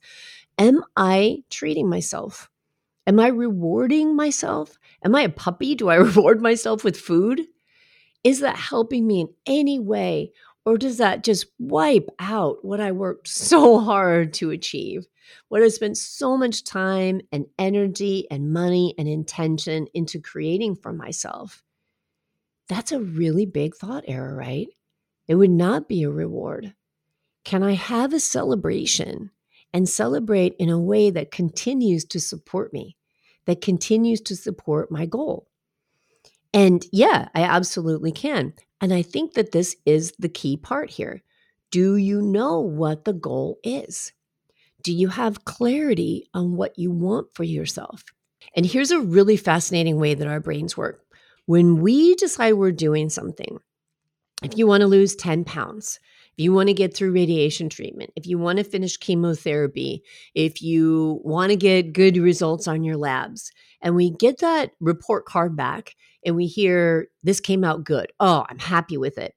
Am 0.59 0.83
I 0.97 1.39
treating 1.51 1.89
myself? 1.89 2.51
Am 3.07 3.21
I 3.21 3.29
rewarding 3.29 4.17
myself? 4.17 4.79
Am 5.05 5.15
I 5.15 5.23
a 5.23 5.29
puppy? 5.29 5.75
Do 5.75 5.89
I 5.89 5.95
reward 5.97 6.43
myself 6.43 6.85
with 6.85 6.97
food? 6.99 7.43
Is 8.25 8.41
that 8.41 8.57
helping 8.57 9.07
me 9.07 9.21
in 9.21 9.29
any 9.47 9.79
way? 9.79 10.33
Or 10.67 10.77
does 10.77 10.99
that 10.99 11.23
just 11.23 11.47
wipe 11.61 12.11
out 12.19 12.65
what 12.65 12.81
I 12.81 12.91
worked 12.93 13.29
so 13.29 13.79
hard 13.79 14.35
to 14.35 14.51
achieve? 14.51 15.07
What 15.49 15.63
I 15.63 15.69
spent 15.69 15.97
so 15.97 16.37
much 16.37 16.65
time 16.65 17.21
and 17.33 17.47
energy 17.59 18.27
and 18.31 18.53
money 18.53 18.95
and 18.99 19.09
intention 19.09 19.87
into 19.95 20.21
creating 20.21 20.77
for 20.77 20.93
myself? 20.93 21.63
That's 22.69 22.93
a 22.93 23.01
really 23.01 23.47
big 23.47 23.77
thought 23.77 24.05
error, 24.09 24.35
right? 24.35 24.69
It 25.29 25.37
would 25.37 25.51
not 25.51 25.89
be 25.89 26.03
a 26.03 26.11
reward. 26.11 26.75
Can 27.45 27.63
I 27.63 27.73
have 27.73 28.13
a 28.13 28.21
celebration 28.21 29.31
and 29.73 29.89
celebrate 29.89 30.55
in 30.59 30.69
a 30.69 30.81
way 30.81 31.11
that 31.11 31.31
continues 31.31 32.05
to 32.07 32.21
support 32.21 32.73
me, 32.73 32.97
that 33.47 33.61
continues 33.61 34.21
to 34.23 34.37
support 34.37 34.91
my 34.91 35.07
goal? 35.07 35.49
And 36.53 36.85
yeah, 36.93 37.29
I 37.35 37.43
absolutely 37.43 38.13
can. 38.13 38.55
And 38.81 38.93
I 38.93 39.03
think 39.03 39.35
that 39.35 39.53
this 39.53 39.77
is 39.85 40.13
the 40.19 40.29
key 40.29 40.57
part 40.57 40.91
here. 40.91 41.23
Do 41.71 41.97
you 41.97 42.23
know 42.23 42.61
what 42.61 43.05
the 43.05 43.13
goal 43.13 43.59
is? 43.65 44.13
Do 44.83 44.93
you 44.93 45.09
have 45.09 45.45
clarity 45.45 46.29
on 46.33 46.57
what 46.57 46.79
you 46.79 46.91
want 46.91 47.35
for 47.35 47.45
yourself? 47.45 48.05
And 48.55 48.65
here's 48.65 48.91
a 48.91 49.01
really 49.01 49.37
fascinating 49.37 49.99
way 49.99 50.15
that 50.15 50.29
our 50.29 50.41
brains 50.41 50.77
work. 50.77 51.03
When 51.47 51.81
we 51.81 52.15
decide 52.15 52.55
we're 52.55 52.73
doing 52.73 53.09
something, 53.09 53.59
if 54.43 54.57
you 54.57 54.67
want 54.67 54.83
to 54.83 54.87
lose 54.87 55.17
10 55.17 55.45
pounds, 55.45 55.99
if 56.37 56.43
you 56.43 56.53
want 56.53 56.69
to 56.69 56.75
get 56.75 56.95
through 56.95 57.13
radiation 57.13 57.69
treatment, 57.69 58.11
if 58.17 58.27
you 58.27 58.39
want 58.39 58.59
to 58.59 58.65
finish 58.65 58.97
chemotherapy, 58.97 60.03
if 60.35 60.61
you 60.61 61.21
want 61.25 61.51
to 61.51 61.57
get 61.57 61.95
good 61.95 62.17
results 62.19 62.69
on 62.69 62.85
your 62.85 62.97
labs, 62.97 63.51
and 63.81 63.97
we 63.97 64.11
get 64.11 64.39
that 64.39 64.73
report 64.81 65.25
card 65.25 65.57
back 65.57 65.95
and 66.27 66.37
we 66.37 66.47
hear 66.47 67.09
this 67.23 67.41
came 67.41 67.65
out 67.65 67.85
good. 67.85 68.13
Oh, 68.21 68.45
I'm 68.51 68.59
happy 68.59 68.99
with 68.99 69.17
it. 69.17 69.35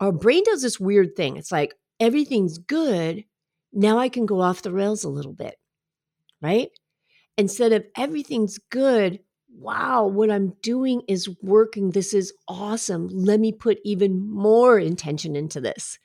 Our 0.00 0.12
brain 0.12 0.42
does 0.44 0.62
this 0.62 0.78
weird 0.78 1.16
thing. 1.16 1.36
It's 1.36 1.52
like 1.52 1.74
everything's 2.00 2.58
good 2.58 3.24
now 3.72 3.98
I 3.98 4.08
can 4.08 4.26
go 4.26 4.40
off 4.40 4.62
the 4.62 4.72
rails 4.72 5.04
a 5.04 5.08
little 5.08 5.32
bit, 5.32 5.56
right? 6.40 6.68
Instead 7.38 7.72
of 7.72 7.84
everything's 7.96 8.58
good, 8.70 9.20
wow, 9.54 10.06
what 10.06 10.30
I'm 10.30 10.54
doing 10.62 11.02
is 11.08 11.28
working. 11.42 11.90
This 11.90 12.12
is 12.12 12.32
awesome. 12.48 13.08
Let 13.08 13.40
me 13.40 13.52
put 13.52 13.78
even 13.84 14.30
more 14.30 14.78
intention 14.78 15.36
into 15.36 15.60
this. 15.60 15.98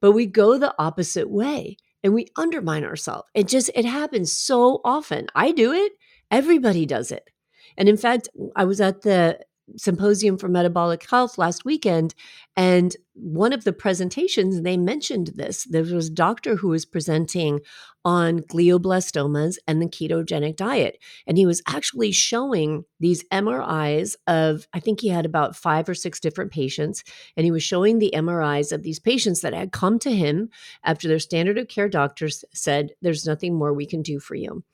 But 0.00 0.12
we 0.12 0.26
go 0.26 0.58
the 0.58 0.74
opposite 0.78 1.30
way 1.30 1.76
and 2.02 2.14
we 2.14 2.28
undermine 2.36 2.84
ourselves. 2.84 3.28
It 3.34 3.46
just, 3.46 3.70
it 3.74 3.84
happens 3.84 4.32
so 4.32 4.80
often. 4.84 5.26
I 5.34 5.52
do 5.52 5.72
it, 5.72 5.92
everybody 6.30 6.86
does 6.86 7.12
it. 7.12 7.28
And 7.76 7.88
in 7.88 7.96
fact, 7.96 8.28
I 8.56 8.64
was 8.64 8.80
at 8.80 9.02
the 9.02 9.38
symposium 9.76 10.36
for 10.36 10.48
metabolic 10.48 11.08
health 11.08 11.38
last 11.38 11.64
weekend 11.64 12.14
and 12.56 12.96
one 13.14 13.52
of 13.52 13.64
the 13.64 13.72
presentations 13.72 14.62
they 14.62 14.76
mentioned 14.76 15.32
this 15.34 15.64
there 15.64 15.82
was 15.82 16.08
a 16.08 16.12
doctor 16.12 16.56
who 16.56 16.68
was 16.68 16.84
presenting 16.84 17.60
on 18.04 18.40
glioblastomas 18.40 19.56
and 19.68 19.80
the 19.80 19.86
ketogenic 19.86 20.56
diet. 20.56 20.98
And 21.26 21.38
he 21.38 21.46
was 21.46 21.62
actually 21.68 22.10
showing 22.10 22.84
these 22.98 23.22
mris 23.32 24.16
of 24.26 24.66
i 24.72 24.80
think 24.80 25.00
he 25.00 25.08
had 25.08 25.24
about 25.24 25.56
five 25.56 25.88
or 25.88 25.94
six 25.94 26.18
different 26.18 26.50
patients 26.50 27.04
and 27.36 27.44
he 27.44 27.50
was 27.50 27.62
showing 27.62 27.98
the 27.98 28.12
mris 28.14 28.72
of 28.72 28.82
these 28.82 28.98
patients 28.98 29.40
that 29.40 29.54
had 29.54 29.72
come 29.72 29.98
to 30.00 30.10
him 30.10 30.48
after 30.84 31.06
their 31.06 31.18
standard 31.18 31.58
of 31.58 31.68
care 31.68 31.88
doctors 31.88 32.44
said 32.52 32.90
there's 33.02 33.26
nothing 33.26 33.54
more 33.54 33.72
we 33.72 33.86
can 33.86 34.02
do 34.02 34.18
for 34.18 34.34
you. 34.34 34.64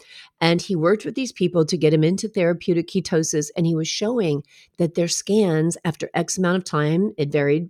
And 0.41 0.63
he 0.63 0.77
worked 0.77 1.05
with 1.05 1.15
these 1.15 1.33
people 1.33 1.67
to 1.67 1.77
get 1.77 1.91
them 1.91 2.05
into 2.05 2.29
therapeutic 2.29 2.89
ketosis 2.89 3.51
and 3.57 3.67
he 3.67 3.75
was 3.75 3.89
showing 3.89 4.43
that 4.79 4.95
their 4.95 5.09
scans 5.09 5.77
after 5.85 6.09
x 6.15 6.39
amount 6.39 6.57
of 6.57 6.65
time 6.65 7.13
it 7.19 7.31
varied 7.31 7.69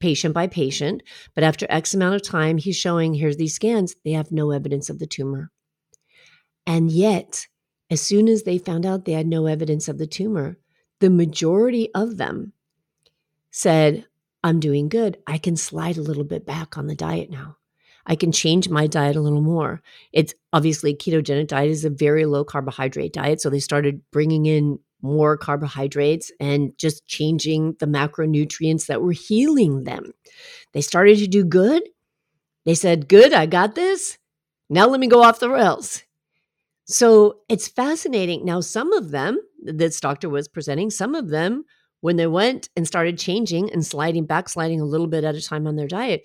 patient 0.00 0.34
by 0.34 0.46
patient. 0.46 1.02
But 1.34 1.44
after 1.44 1.66
X 1.68 1.94
amount 1.94 2.14
of 2.14 2.22
time, 2.22 2.58
he's 2.58 2.76
showing 2.76 3.14
here's 3.14 3.36
these 3.36 3.54
scans, 3.54 3.94
they 4.04 4.12
have 4.12 4.32
no 4.32 4.50
evidence 4.50 4.90
of 4.90 4.98
the 4.98 5.06
tumor. 5.06 5.50
And 6.66 6.90
yet, 6.90 7.46
as 7.90 8.00
soon 8.00 8.28
as 8.28 8.42
they 8.42 8.58
found 8.58 8.84
out 8.84 9.04
they 9.04 9.12
had 9.12 9.26
no 9.26 9.46
evidence 9.46 9.88
of 9.88 9.98
the 9.98 10.06
tumor, 10.06 10.58
the 11.00 11.10
majority 11.10 11.88
of 11.94 12.16
them 12.16 12.52
said, 13.50 14.06
I'm 14.42 14.60
doing 14.60 14.88
good. 14.88 15.18
I 15.26 15.38
can 15.38 15.56
slide 15.56 15.96
a 15.96 16.02
little 16.02 16.24
bit 16.24 16.46
back 16.46 16.76
on 16.76 16.86
the 16.86 16.94
diet 16.94 17.30
now. 17.30 17.56
I 18.06 18.14
can 18.14 18.30
change 18.30 18.68
my 18.68 18.86
diet 18.86 19.16
a 19.16 19.20
little 19.20 19.40
more. 19.40 19.82
It's 20.12 20.34
obviously 20.52 20.94
ketogenic 20.94 21.48
diet 21.48 21.70
is 21.70 21.84
a 21.84 21.90
very 21.90 22.24
low 22.24 22.44
carbohydrate 22.44 23.12
diet. 23.12 23.40
So 23.40 23.50
they 23.50 23.58
started 23.58 24.02
bringing 24.12 24.46
in 24.46 24.78
more 25.06 25.36
carbohydrates 25.36 26.30
and 26.40 26.76
just 26.78 27.06
changing 27.06 27.76
the 27.78 27.86
macronutrients 27.86 28.86
that 28.86 29.02
were 29.02 29.12
healing 29.12 29.84
them. 29.84 30.12
They 30.72 30.80
started 30.80 31.18
to 31.18 31.26
do 31.26 31.44
good. 31.44 31.82
They 32.64 32.74
said, 32.74 33.08
Good, 33.08 33.32
I 33.32 33.46
got 33.46 33.74
this. 33.74 34.18
Now 34.68 34.86
let 34.88 35.00
me 35.00 35.06
go 35.06 35.22
off 35.22 35.40
the 35.40 35.50
rails. 35.50 36.02
So 36.86 37.38
it's 37.48 37.68
fascinating. 37.68 38.44
Now, 38.44 38.60
some 38.60 38.92
of 38.92 39.10
them, 39.10 39.40
this 39.60 40.00
doctor 40.00 40.28
was 40.28 40.48
presenting, 40.48 40.90
some 40.90 41.14
of 41.14 41.28
them, 41.28 41.64
when 42.00 42.16
they 42.16 42.26
went 42.28 42.68
and 42.76 42.86
started 42.86 43.18
changing 43.18 43.72
and 43.72 43.84
sliding, 43.84 44.26
backsliding 44.26 44.80
a 44.80 44.84
little 44.84 45.08
bit 45.08 45.24
at 45.24 45.34
a 45.34 45.42
time 45.42 45.66
on 45.66 45.74
their 45.74 45.88
diet, 45.88 46.24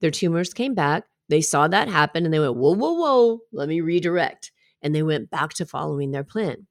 their 0.00 0.10
tumors 0.10 0.52
came 0.52 0.74
back. 0.74 1.04
They 1.28 1.40
saw 1.40 1.68
that 1.68 1.88
happen 1.88 2.24
and 2.24 2.34
they 2.34 2.40
went, 2.40 2.56
Whoa, 2.56 2.74
whoa, 2.74 2.92
whoa, 2.92 3.40
let 3.52 3.68
me 3.68 3.80
redirect. 3.80 4.50
And 4.82 4.94
they 4.94 5.02
went 5.02 5.30
back 5.30 5.50
to 5.54 5.66
following 5.66 6.10
their 6.10 6.24
plan. 6.24 6.66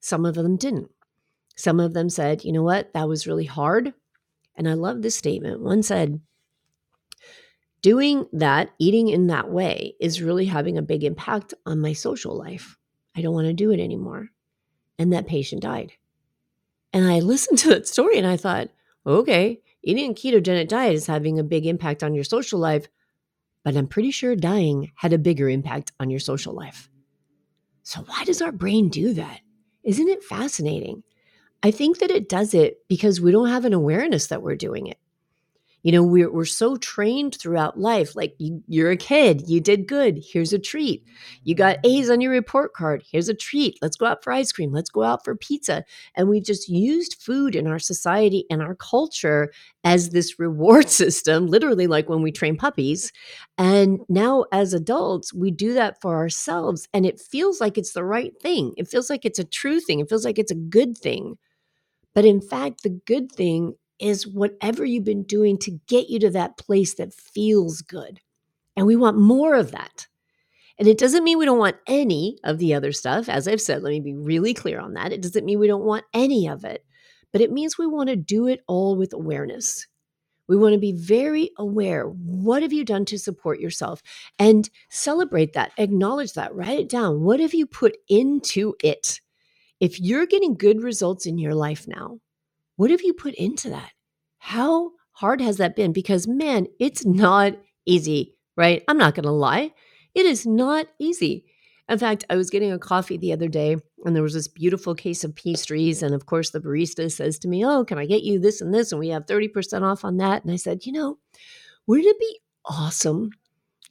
Some 0.00 0.24
of 0.24 0.34
them 0.34 0.56
didn't. 0.56 0.90
Some 1.56 1.80
of 1.80 1.94
them 1.94 2.10
said, 2.10 2.44
you 2.44 2.52
know 2.52 2.62
what, 2.62 2.92
that 2.92 3.08
was 3.08 3.26
really 3.26 3.46
hard. 3.46 3.94
And 4.54 4.68
I 4.68 4.74
love 4.74 5.02
this 5.02 5.16
statement. 5.16 5.60
One 5.60 5.82
said, 5.82 6.20
doing 7.82 8.26
that, 8.32 8.70
eating 8.78 9.08
in 9.08 9.28
that 9.28 9.50
way, 9.50 9.94
is 10.00 10.22
really 10.22 10.46
having 10.46 10.76
a 10.76 10.82
big 10.82 11.04
impact 11.04 11.54
on 11.64 11.80
my 11.80 11.92
social 11.92 12.36
life. 12.36 12.76
I 13.16 13.22
don't 13.22 13.34
want 13.34 13.46
to 13.46 13.52
do 13.52 13.70
it 13.70 13.80
anymore. 13.80 14.28
And 14.98 15.12
that 15.12 15.26
patient 15.26 15.62
died. 15.62 15.92
And 16.92 17.06
I 17.06 17.20
listened 17.20 17.58
to 17.60 17.70
that 17.70 17.88
story 17.88 18.18
and 18.18 18.26
I 18.26 18.36
thought, 18.36 18.68
okay, 19.06 19.60
eating 19.82 20.10
a 20.10 20.14
ketogenic 20.14 20.68
diet 20.68 20.94
is 20.94 21.06
having 21.06 21.38
a 21.38 21.44
big 21.44 21.66
impact 21.66 22.02
on 22.02 22.14
your 22.14 22.24
social 22.24 22.58
life, 22.58 22.88
but 23.64 23.76
I'm 23.76 23.86
pretty 23.86 24.10
sure 24.10 24.36
dying 24.36 24.92
had 24.96 25.12
a 25.12 25.18
bigger 25.18 25.48
impact 25.48 25.92
on 26.00 26.10
your 26.10 26.20
social 26.20 26.54
life. 26.54 26.90
So, 27.82 28.00
why 28.02 28.24
does 28.24 28.42
our 28.42 28.52
brain 28.52 28.88
do 28.88 29.14
that? 29.14 29.40
Isn't 29.86 30.08
it 30.08 30.22
fascinating? 30.22 31.02
I 31.62 31.70
think 31.70 31.98
that 32.00 32.10
it 32.10 32.28
does 32.28 32.54
it 32.54 32.78
because 32.88 33.20
we 33.20 33.32
don't 33.32 33.48
have 33.48 33.64
an 33.64 33.74
awareness 33.74 34.28
that 34.28 34.42
we're 34.42 34.56
doing 34.56 34.86
it. 34.86 34.98
You 35.86 35.92
know, 35.92 36.02
we're, 36.02 36.32
we're 36.32 36.46
so 36.46 36.74
trained 36.74 37.36
throughout 37.36 37.78
life. 37.78 38.16
Like 38.16 38.34
you, 38.38 38.60
you're 38.66 38.90
a 38.90 38.96
kid, 38.96 39.48
you 39.48 39.60
did 39.60 39.86
good. 39.86 40.20
Here's 40.20 40.52
a 40.52 40.58
treat. 40.58 41.04
You 41.44 41.54
got 41.54 41.78
A's 41.84 42.10
on 42.10 42.20
your 42.20 42.32
report 42.32 42.74
card. 42.74 43.04
Here's 43.08 43.28
a 43.28 43.34
treat. 43.34 43.78
Let's 43.80 43.96
go 43.96 44.06
out 44.06 44.24
for 44.24 44.32
ice 44.32 44.50
cream. 44.50 44.72
Let's 44.72 44.90
go 44.90 45.04
out 45.04 45.24
for 45.24 45.36
pizza. 45.36 45.84
And 46.16 46.28
we've 46.28 46.42
just 46.42 46.68
used 46.68 47.22
food 47.22 47.54
in 47.54 47.68
our 47.68 47.78
society 47.78 48.46
and 48.50 48.62
our 48.62 48.74
culture 48.74 49.52
as 49.84 50.10
this 50.10 50.40
reward 50.40 50.90
system, 50.90 51.46
literally 51.46 51.86
like 51.86 52.08
when 52.08 52.20
we 52.20 52.32
train 52.32 52.56
puppies. 52.56 53.12
And 53.56 54.00
now 54.08 54.46
as 54.50 54.74
adults, 54.74 55.32
we 55.32 55.52
do 55.52 55.72
that 55.74 56.00
for 56.00 56.16
ourselves. 56.16 56.88
And 56.94 57.06
it 57.06 57.20
feels 57.20 57.60
like 57.60 57.78
it's 57.78 57.92
the 57.92 58.02
right 58.02 58.32
thing. 58.42 58.74
It 58.76 58.88
feels 58.88 59.08
like 59.08 59.24
it's 59.24 59.38
a 59.38 59.44
true 59.44 59.78
thing. 59.78 60.00
It 60.00 60.08
feels 60.08 60.24
like 60.24 60.40
it's 60.40 60.50
a 60.50 60.56
good 60.56 60.98
thing. 60.98 61.38
But 62.12 62.24
in 62.24 62.40
fact, 62.40 62.82
the 62.82 63.00
good 63.06 63.30
thing 63.30 63.74
is 63.98 64.26
whatever 64.26 64.84
you've 64.84 65.04
been 65.04 65.24
doing 65.24 65.58
to 65.58 65.78
get 65.86 66.08
you 66.08 66.18
to 66.20 66.30
that 66.30 66.56
place 66.56 66.94
that 66.94 67.14
feels 67.14 67.82
good. 67.82 68.20
And 68.76 68.86
we 68.86 68.96
want 68.96 69.18
more 69.18 69.54
of 69.54 69.72
that. 69.72 70.06
And 70.78 70.86
it 70.86 70.98
doesn't 70.98 71.24
mean 71.24 71.38
we 71.38 71.46
don't 71.46 71.58
want 71.58 71.76
any 71.86 72.38
of 72.44 72.58
the 72.58 72.74
other 72.74 72.92
stuff. 72.92 73.28
As 73.28 73.48
I've 73.48 73.62
said, 73.62 73.82
let 73.82 73.90
me 73.90 74.00
be 74.00 74.14
really 74.14 74.52
clear 74.52 74.78
on 74.78 74.92
that. 74.94 75.12
It 75.12 75.22
doesn't 75.22 75.44
mean 75.44 75.58
we 75.58 75.66
don't 75.66 75.84
want 75.84 76.04
any 76.12 76.46
of 76.48 76.64
it, 76.64 76.84
but 77.32 77.40
it 77.40 77.50
means 77.50 77.78
we 77.78 77.86
want 77.86 78.10
to 78.10 78.16
do 78.16 78.46
it 78.46 78.60
all 78.66 78.96
with 78.96 79.14
awareness. 79.14 79.86
We 80.48 80.56
want 80.56 80.74
to 80.74 80.78
be 80.78 80.92
very 80.92 81.50
aware. 81.58 82.04
What 82.04 82.62
have 82.62 82.72
you 82.72 82.84
done 82.84 83.04
to 83.06 83.18
support 83.18 83.58
yourself? 83.58 84.02
And 84.38 84.68
celebrate 84.90 85.54
that, 85.54 85.72
acknowledge 85.78 86.34
that, 86.34 86.54
write 86.54 86.78
it 86.78 86.88
down. 86.88 87.22
What 87.22 87.40
have 87.40 87.54
you 87.54 87.66
put 87.66 87.96
into 88.08 88.74
it? 88.82 89.20
If 89.80 89.98
you're 89.98 90.26
getting 90.26 90.54
good 90.54 90.82
results 90.82 91.26
in 91.26 91.38
your 91.38 91.54
life 91.54 91.88
now, 91.88 92.20
what 92.76 92.90
have 92.90 93.02
you 93.02 93.12
put 93.12 93.34
into 93.34 93.70
that? 93.70 93.90
How 94.38 94.92
hard 95.12 95.40
has 95.40 95.56
that 95.56 95.76
been? 95.76 95.92
Because, 95.92 96.26
man, 96.26 96.66
it's 96.78 97.04
not 97.04 97.54
easy, 97.86 98.36
right? 98.56 98.82
I'm 98.88 98.98
not 98.98 99.14
going 99.14 99.24
to 99.24 99.32
lie. 99.32 99.72
It 100.14 100.26
is 100.26 100.46
not 100.46 100.86
easy. 100.98 101.44
In 101.88 101.98
fact, 101.98 102.24
I 102.28 102.36
was 102.36 102.50
getting 102.50 102.72
a 102.72 102.78
coffee 102.78 103.16
the 103.16 103.32
other 103.32 103.48
day 103.48 103.76
and 104.04 104.14
there 104.14 104.22
was 104.22 104.34
this 104.34 104.48
beautiful 104.48 104.94
case 104.94 105.24
of 105.24 105.34
pastries. 105.34 106.02
And 106.02 106.14
of 106.14 106.26
course, 106.26 106.50
the 106.50 106.60
barista 106.60 107.10
says 107.10 107.38
to 107.40 107.48
me, 107.48 107.64
Oh, 107.64 107.84
can 107.84 107.98
I 107.98 108.06
get 108.06 108.22
you 108.22 108.38
this 108.38 108.60
and 108.60 108.74
this? 108.74 108.92
And 108.92 108.98
we 108.98 109.08
have 109.08 109.26
30% 109.26 109.82
off 109.82 110.04
on 110.04 110.16
that. 110.16 110.42
And 110.42 110.52
I 110.52 110.56
said, 110.56 110.84
You 110.84 110.92
know, 110.92 111.18
wouldn't 111.86 112.08
it 112.08 112.18
be 112.18 112.40
awesome 112.64 113.30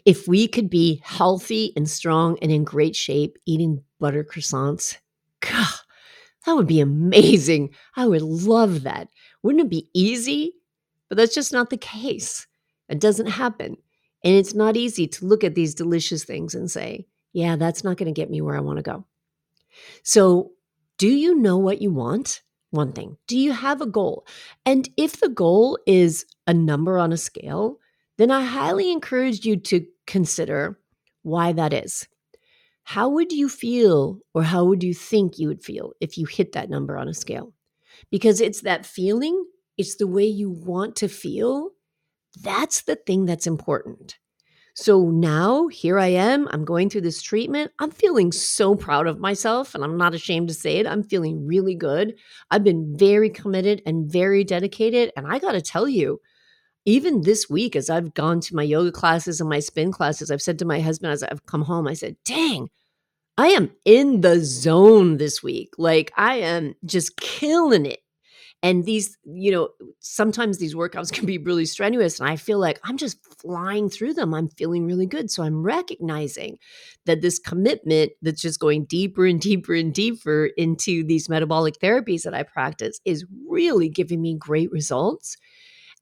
if 0.06 0.27
we 0.27 0.48
could 0.48 0.70
be 0.70 1.01
healthy 1.04 1.74
and 1.75 1.89
strong 1.89 2.38
and 2.42 2.51
in 2.51 2.63
great 2.63 2.96
shape 2.96 3.38
eating 3.46 3.84
butter 4.00 4.24
croissants? 4.24 4.98
God, 5.42 5.68
that 6.46 6.56
would 6.56 6.68
be 6.68 6.80
amazing. 6.80 7.72
I 7.96 8.08
would 8.08 8.22
love 8.22 8.84
that. 8.84 9.10
Wouldn't 9.44 9.66
it 9.66 9.70
be 9.70 9.90
easy? 9.94 10.54
But 11.10 11.18
that's 11.18 11.36
just 11.36 11.52
not 11.52 11.70
the 11.70 11.78
case. 11.78 12.48
It 12.90 13.00
doesn't 13.00 13.28
happen. 13.28 13.78
And 14.24 14.34
it's 14.34 14.56
not 14.56 14.78
easy 14.78 15.08
to 15.08 15.25
look 15.25 15.44
at 15.44 15.56
these 15.56 15.75
delicious 15.75 16.24
things 16.24 16.56
and 16.56 16.70
say, 16.70 17.08
yeah, 17.34 17.56
that's 17.56 17.84
not 17.84 17.98
going 17.98 18.14
to 18.14 18.20
get 18.20 18.30
me 18.30 18.42
where 18.42 18.56
I 18.56 18.62
want 18.62 18.78
to 18.78 18.84
go. 18.84 19.06
So, 20.04 20.52
do 20.98 21.08
you 21.08 21.36
know 21.36 21.58
what 21.58 21.82
you 21.82 21.92
want? 21.92 22.42
one 22.75 22.92
thing. 22.92 23.18
Do 23.28 23.38
you 23.38 23.54
have 23.54 23.82
a 23.82 23.88
goal? 23.88 24.28
And 24.66 24.88
if 24.98 25.20
the 25.20 25.30
goal 25.30 25.80
is 25.88 26.25
a 26.46 26.54
number 26.54 27.00
on 27.00 27.12
a 27.12 27.18
scale, 27.18 27.80
then 28.18 28.30
I 28.30 28.44
highly 28.44 28.92
encourage 28.92 29.46
you 29.46 29.58
to 29.58 29.86
consider 30.06 30.80
why 31.24 31.54
that 31.54 31.74
is. 31.74 32.08
How 32.86 33.10
would 33.10 33.32
you 33.32 33.50
feel, 33.50 34.20
or 34.36 34.44
how 34.44 34.63
would 34.65 34.84
you 34.84 34.94
think 34.94 35.39
you 35.39 35.48
would 35.48 35.63
feel 35.63 35.94
if 36.00 36.18
you 36.18 36.25
hit 36.25 36.51
that 36.54 36.70
number 36.70 36.98
on 36.98 37.08
a 37.08 37.13
scale? 37.15 37.51
Because 38.12 38.39
it's 38.39 38.62
that 38.62 38.86
feeling, 38.86 39.44
it's 39.77 39.96
the 39.96 40.08
way 40.08 40.25
you 40.25 40.51
want 40.51 40.96
to 40.98 41.08
feel. 41.08 41.72
That's 42.42 42.84
the 42.84 42.96
thing 42.96 43.25
that's 43.25 43.48
important. 43.48 44.18
So 44.75 45.10
now 45.10 45.68
here 45.68 45.98
I 45.98 46.08
am. 46.08 46.48
I'm 46.51 46.63
going 46.63 46.89
through 46.89 47.01
this 47.01 47.24
treatment. 47.24 47.72
I'm 47.80 47.92
feeling 47.92 48.32
so 48.32 48.75
proud 48.75 49.08
of 49.08 49.20
myself, 49.20 49.74
and 49.74 49.84
I'm 49.84 49.98
not 49.98 50.13
ashamed 50.13 50.50
to 50.50 50.54
say 50.54 50.77
it. 50.77 50.86
I'm 50.86 51.01
feeling 51.01 51.48
really 51.48 51.75
good. 51.75 52.13
I've 52.51 52.63
been 52.63 52.96
very 52.96 53.32
committed 53.32 53.82
and 53.86 54.12
very 54.12 54.44
dedicated. 54.44 55.12
And 55.18 55.25
I 55.25 55.39
got 55.39 55.54
to 55.54 55.62
tell 55.62 55.88
you, 55.88 56.20
even 56.86 57.22
this 57.22 57.50
week, 57.50 57.75
as 57.75 57.89
I've 57.89 58.13
gone 58.13 58.39
to 58.42 58.56
my 58.56 58.63
yoga 58.63 58.92
classes 58.92 59.42
and 59.42 59.50
my 59.50 59.60
spin 59.60 59.92
classes, 59.92 60.30
I've 60.30 60.42
said 60.42 60.60
to 60.60 60.65
my 60.65 60.80
husband 60.80 61.13
as 61.13 61.24
I've 61.24 61.46
come 61.46 61.63
home, 61.63 61.88
I 61.88 61.94
said, 61.94 62.15
dang, 62.24 62.70
I 63.38 63.48
am 63.48 63.72
in 63.84 64.22
the 64.22 64.39
zone 64.39 65.18
this 65.18 65.44
week. 65.44 65.74
Like 65.77 66.13
I 66.15 66.38
am 66.38 66.75
just 66.86 67.18
killing 67.18 67.86
it. 67.86 68.00
And 68.63 68.86
these, 68.86 69.18
you 69.25 69.51
know, 69.51 69.70
sometimes 70.00 70.58
these 70.58 70.74
workouts 70.74 71.12
can 71.13 71.25
be 71.25 71.38
really 71.38 71.65
strenuous. 71.65 72.20
And 72.20 72.30
I 72.30 72.36
feel 72.36 72.60
like 72.60 72.80
I'm 72.84 72.98
just 72.98 73.18
flying 73.39 73.89
through 73.89 74.13
them. 74.13 74.34
I'm 74.34 74.48
feeling 74.50 74.86
really 74.86 75.06
good. 75.06 75.30
So 75.30 75.44
I'm 75.44 75.63
recognizing 75.63 76.58
that 77.06 77.22
this 77.22 77.39
commitment 77.39 78.13
that's 78.22 78.42
just 78.42 78.60
going 78.60 78.86
deeper 78.86 79.25
and 79.25 79.39
deeper 79.42 79.74
and 79.74 79.94
deeper 79.94 80.50
into 80.58 81.04
these 81.04 81.30
metabolic 81.30 81.75
therapies 81.80 82.24
that 82.24 82.34
I 82.34 82.44
practice 82.44 83.00
is 83.06 83.25
really 83.48 83.89
giving 83.89 84.22
me 84.22 84.36
great 84.36 84.72
results. 84.72 85.38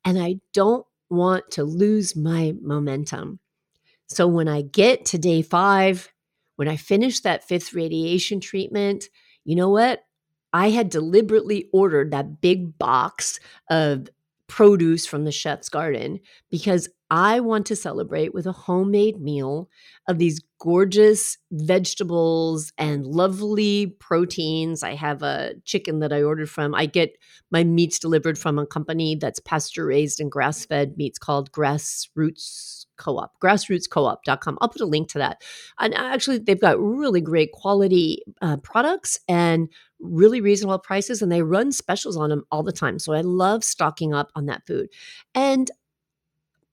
And 0.05 0.22
I 0.22 0.38
don't 0.53 0.86
want 1.10 1.51
to 1.51 1.63
lose 1.63 2.15
my 2.15 2.53
momentum. 2.62 3.39
So 4.07 4.27
when 4.27 4.48
I 4.48 4.62
get 4.62 5.05
to 5.07 5.17
day 5.17 5.41
five, 5.41 6.12
when 6.55 6.67
I 6.67 6.77
finish 6.77 7.22
that 7.22 7.48
fifth 7.48 7.74
radiation 7.74 8.39
treatment, 8.39 9.05
you 9.45 9.55
know 9.55 9.69
what? 9.69 10.01
I 10.51 10.69
had 10.69 10.89
deliberately 10.89 11.67
ordered 11.74 12.12
that 12.12 12.41
big 12.41 12.77
box 12.77 13.39
of 13.69 14.07
produce 14.48 15.05
from 15.05 15.25
the 15.25 15.31
chef's 15.31 15.69
garden 15.69 16.19
because 16.51 16.89
I 17.13 17.41
want 17.41 17.67
to 17.67 17.75
celebrate 17.75 18.34
with 18.34 18.48
a 18.48 18.51
homemade 18.51 19.22
meal 19.22 19.70
of 20.08 20.17
these 20.17 20.41
gorgeous 20.60 21.38
vegetables 21.51 22.74
and 22.79 23.05
lovely 23.05 23.96
proteins. 24.00 24.82
I 24.82 24.96
have 24.96 25.22
a 25.22 25.53
chicken 25.63 26.00
that 26.00 26.12
I 26.12 26.24
ordered 26.24 26.50
from. 26.50 26.74
I 26.74 26.88
get 26.88 27.15
my 27.51 27.63
meats 27.63 28.00
delivered 28.00 28.39
from 28.39 28.58
a 28.58 28.65
company 28.65 29.13
that's 29.13 29.39
pasture 29.39 29.86
raised 29.86 30.20
and 30.20 30.32
grass 30.32 30.65
fed 30.65 30.98
meats 30.98 31.20
called 31.20 31.51
Grassroots 31.51 32.88
Co-op, 32.98 33.39
grassrootscoop.com. 33.39 34.58
I'll 34.60 34.70
put 34.70 34.82
a 34.82 34.86
link 34.86 35.10
to 35.10 35.20
that. 35.20 35.43
And 35.79 35.93
actually, 35.93 36.39
they've 36.39 36.60
got 36.60 36.79
really 36.79 37.22
great 37.22 37.51
quality 37.51 38.24
uh, 38.41 38.58
products 38.58 39.20
and 39.27 39.70
really 40.00 40.41
reasonable 40.41 40.79
prices, 40.79 41.22
and 41.22 41.32
they 41.32 41.43
run 41.43 41.72
specials 41.72 42.17
on 42.17 42.29
them 42.29 42.43
all 42.51 42.63
the 42.63 42.72
time. 42.72 42.98
So 42.98 43.13
I 43.13 43.22
love 43.22 43.63
stocking 43.63 44.13
up 44.13 44.32
on 44.36 44.46
that 44.48 44.65
food. 44.65 44.89
And 45.36 45.70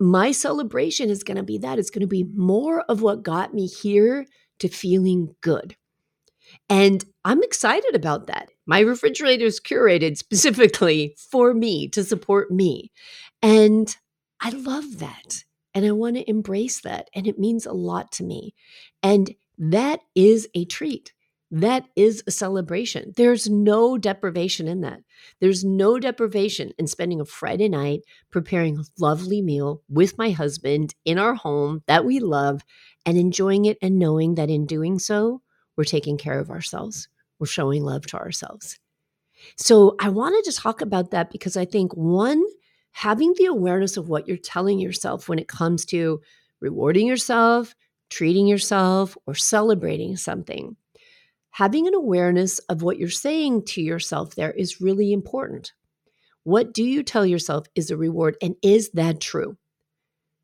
my 0.00 0.32
celebration 0.32 1.10
is 1.10 1.22
going 1.22 1.36
to 1.36 1.42
be 1.42 1.58
that. 1.58 1.78
It's 1.78 1.90
going 1.90 2.00
to 2.00 2.06
be 2.06 2.24
more 2.34 2.80
of 2.82 3.02
what 3.02 3.22
got 3.22 3.52
me 3.52 3.66
here 3.66 4.26
to 4.58 4.68
feeling 4.68 5.34
good. 5.42 5.76
And 6.68 7.04
I'm 7.24 7.42
excited 7.42 7.94
about 7.94 8.26
that. 8.26 8.48
My 8.66 8.80
refrigerator 8.80 9.44
is 9.44 9.60
curated 9.60 10.16
specifically 10.16 11.14
for 11.30 11.52
me 11.52 11.88
to 11.90 12.02
support 12.02 12.50
me. 12.50 12.90
And 13.42 13.94
I 14.40 14.50
love 14.50 14.98
that. 14.98 15.44
And 15.74 15.84
I 15.84 15.92
want 15.92 16.16
to 16.16 16.28
embrace 16.28 16.80
that. 16.80 17.08
And 17.14 17.26
it 17.26 17.38
means 17.38 17.66
a 17.66 17.72
lot 17.72 18.10
to 18.12 18.24
me. 18.24 18.54
And 19.02 19.30
that 19.58 20.00
is 20.14 20.48
a 20.54 20.64
treat. 20.64 21.12
That 21.50 21.86
is 21.96 22.22
a 22.26 22.30
celebration. 22.30 23.12
There's 23.16 23.50
no 23.50 23.98
deprivation 23.98 24.68
in 24.68 24.82
that. 24.82 25.00
There's 25.40 25.64
no 25.64 25.98
deprivation 25.98 26.72
in 26.78 26.86
spending 26.86 27.20
a 27.20 27.24
Friday 27.24 27.68
night 27.68 28.02
preparing 28.30 28.78
a 28.78 28.84
lovely 29.00 29.42
meal 29.42 29.82
with 29.88 30.16
my 30.16 30.30
husband 30.30 30.94
in 31.04 31.18
our 31.18 31.34
home 31.34 31.82
that 31.86 32.04
we 32.04 32.20
love 32.20 32.62
and 33.04 33.18
enjoying 33.18 33.64
it 33.64 33.78
and 33.82 33.98
knowing 33.98 34.36
that 34.36 34.48
in 34.48 34.64
doing 34.64 35.00
so, 35.00 35.42
we're 35.76 35.84
taking 35.84 36.18
care 36.18 36.38
of 36.38 36.50
ourselves. 36.50 37.08
We're 37.40 37.46
showing 37.46 37.82
love 37.82 38.06
to 38.08 38.18
ourselves. 38.18 38.78
So 39.56 39.96
I 39.98 40.10
wanted 40.10 40.44
to 40.44 40.56
talk 40.56 40.80
about 40.80 41.10
that 41.10 41.30
because 41.30 41.56
I 41.56 41.64
think 41.64 41.96
one, 41.96 42.44
having 42.92 43.34
the 43.36 43.46
awareness 43.46 43.96
of 43.96 44.08
what 44.08 44.28
you're 44.28 44.36
telling 44.36 44.78
yourself 44.78 45.28
when 45.28 45.38
it 45.38 45.48
comes 45.48 45.84
to 45.86 46.20
rewarding 46.60 47.06
yourself, 47.06 47.74
treating 48.08 48.46
yourself, 48.46 49.16
or 49.26 49.34
celebrating 49.34 50.16
something 50.16 50.76
having 51.50 51.86
an 51.86 51.94
awareness 51.94 52.58
of 52.60 52.82
what 52.82 52.98
you're 52.98 53.08
saying 53.08 53.64
to 53.64 53.82
yourself 53.82 54.34
there 54.34 54.52
is 54.52 54.80
really 54.80 55.12
important. 55.12 55.72
What 56.44 56.72
do 56.72 56.82
you 56.82 57.02
tell 57.02 57.26
yourself 57.26 57.66
is 57.74 57.90
a 57.90 57.96
reward, 57.96 58.36
and 58.40 58.56
is 58.62 58.90
that 58.90 59.20
true? 59.20 59.56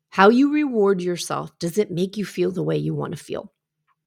How 0.09 0.29
you 0.29 0.53
reward 0.53 1.01
yourself, 1.01 1.57
does 1.59 1.77
it 1.77 1.91
make 1.91 2.17
you 2.17 2.25
feel 2.25 2.51
the 2.51 2.63
way 2.63 2.77
you 2.77 2.93
want 2.93 3.15
to 3.15 3.23
feel? 3.23 3.51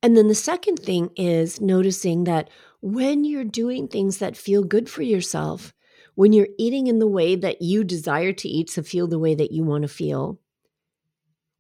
And 0.03 0.17
then 0.17 0.29
the 0.29 0.35
second 0.35 0.79
thing 0.79 1.11
is 1.17 1.61
noticing 1.61 2.25
that 2.25 2.49
when 2.81 3.25
you're 3.25 3.45
doing 3.45 3.87
things 3.87 4.19
that 4.19 4.37
feel 4.37 4.65
good 4.65 4.89
for 4.89 5.03
yourself, 5.03 5.75
when 6.15 6.33
you're 6.33 6.49
eating 6.59 6.87
in 6.87 6.99
the 6.99 7.07
way 7.07 7.37
that 7.37 7.61
you 7.61 7.85
desire 7.85 8.33
to 8.33 8.49
eat 8.49 8.69
to 8.69 8.83
feel 8.83 9.07
the 9.07 9.19
way 9.19 9.35
that 9.35 9.53
you 9.53 9.63
want 9.63 9.83
to 9.83 9.89
feel, 9.89 10.41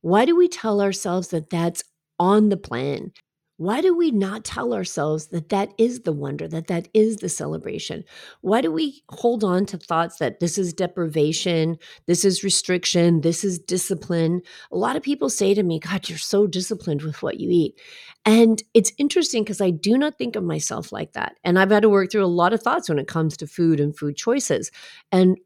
why 0.01 0.25
do 0.25 0.35
we 0.35 0.49
tell 0.49 0.81
ourselves 0.81 1.29
that 1.29 1.51
that's 1.51 1.85
on 2.19 2.49
the 2.49 2.57
plan? 2.57 3.13
Why 3.61 3.83
do 3.83 3.95
we 3.95 4.11
not 4.11 4.43
tell 4.43 4.73
ourselves 4.73 5.27
that 5.27 5.51
that 5.51 5.75
is 5.77 6.01
the 6.01 6.15
wonder, 6.15 6.49
that 6.49 6.69
that 6.69 6.89
is 6.95 7.17
the 7.17 7.29
celebration? 7.29 8.05
Why 8.41 8.63
do 8.63 8.73
we 8.73 9.03
hold 9.11 9.45
on 9.45 9.67
to 9.67 9.77
thoughts 9.77 10.17
that 10.17 10.41
this 10.41 10.57
is 10.57 10.73
deprivation, 10.73 11.77
this 12.07 12.25
is 12.25 12.43
restriction, 12.43 13.21
this 13.21 13.45
is 13.45 13.59
discipline? 13.59 14.41
A 14.73 14.79
lot 14.79 14.97
of 14.97 15.03
people 15.03 15.29
say 15.29 15.53
to 15.53 15.63
me, 15.63 15.79
God, 15.79 16.09
you're 16.09 16.17
so 16.17 16.47
disciplined 16.47 17.03
with 17.03 17.23
what 17.23 17.39
you 17.39 17.51
eat. 17.51 17.79
And 18.25 18.63
it's 18.73 18.93
interesting 18.97 19.45
because 19.45 19.61
I 19.61 19.69
do 19.69 19.99
not 19.99 20.17
think 20.17 20.37
of 20.37 20.43
myself 20.43 20.91
like 20.91 21.13
that. 21.13 21.37
And 21.45 21.59
I've 21.59 21.71
had 21.71 21.83
to 21.83 21.91
work 21.91 22.11
through 22.11 22.25
a 22.25 22.29
lot 22.29 22.55
of 22.55 22.63
thoughts 22.63 22.89
when 22.89 22.99
it 22.99 23.09
comes 23.09 23.37
to 23.37 23.47
food 23.47 23.79
and 23.79 23.95
food 23.95 24.17
choices. 24.17 24.71
And 25.13 25.37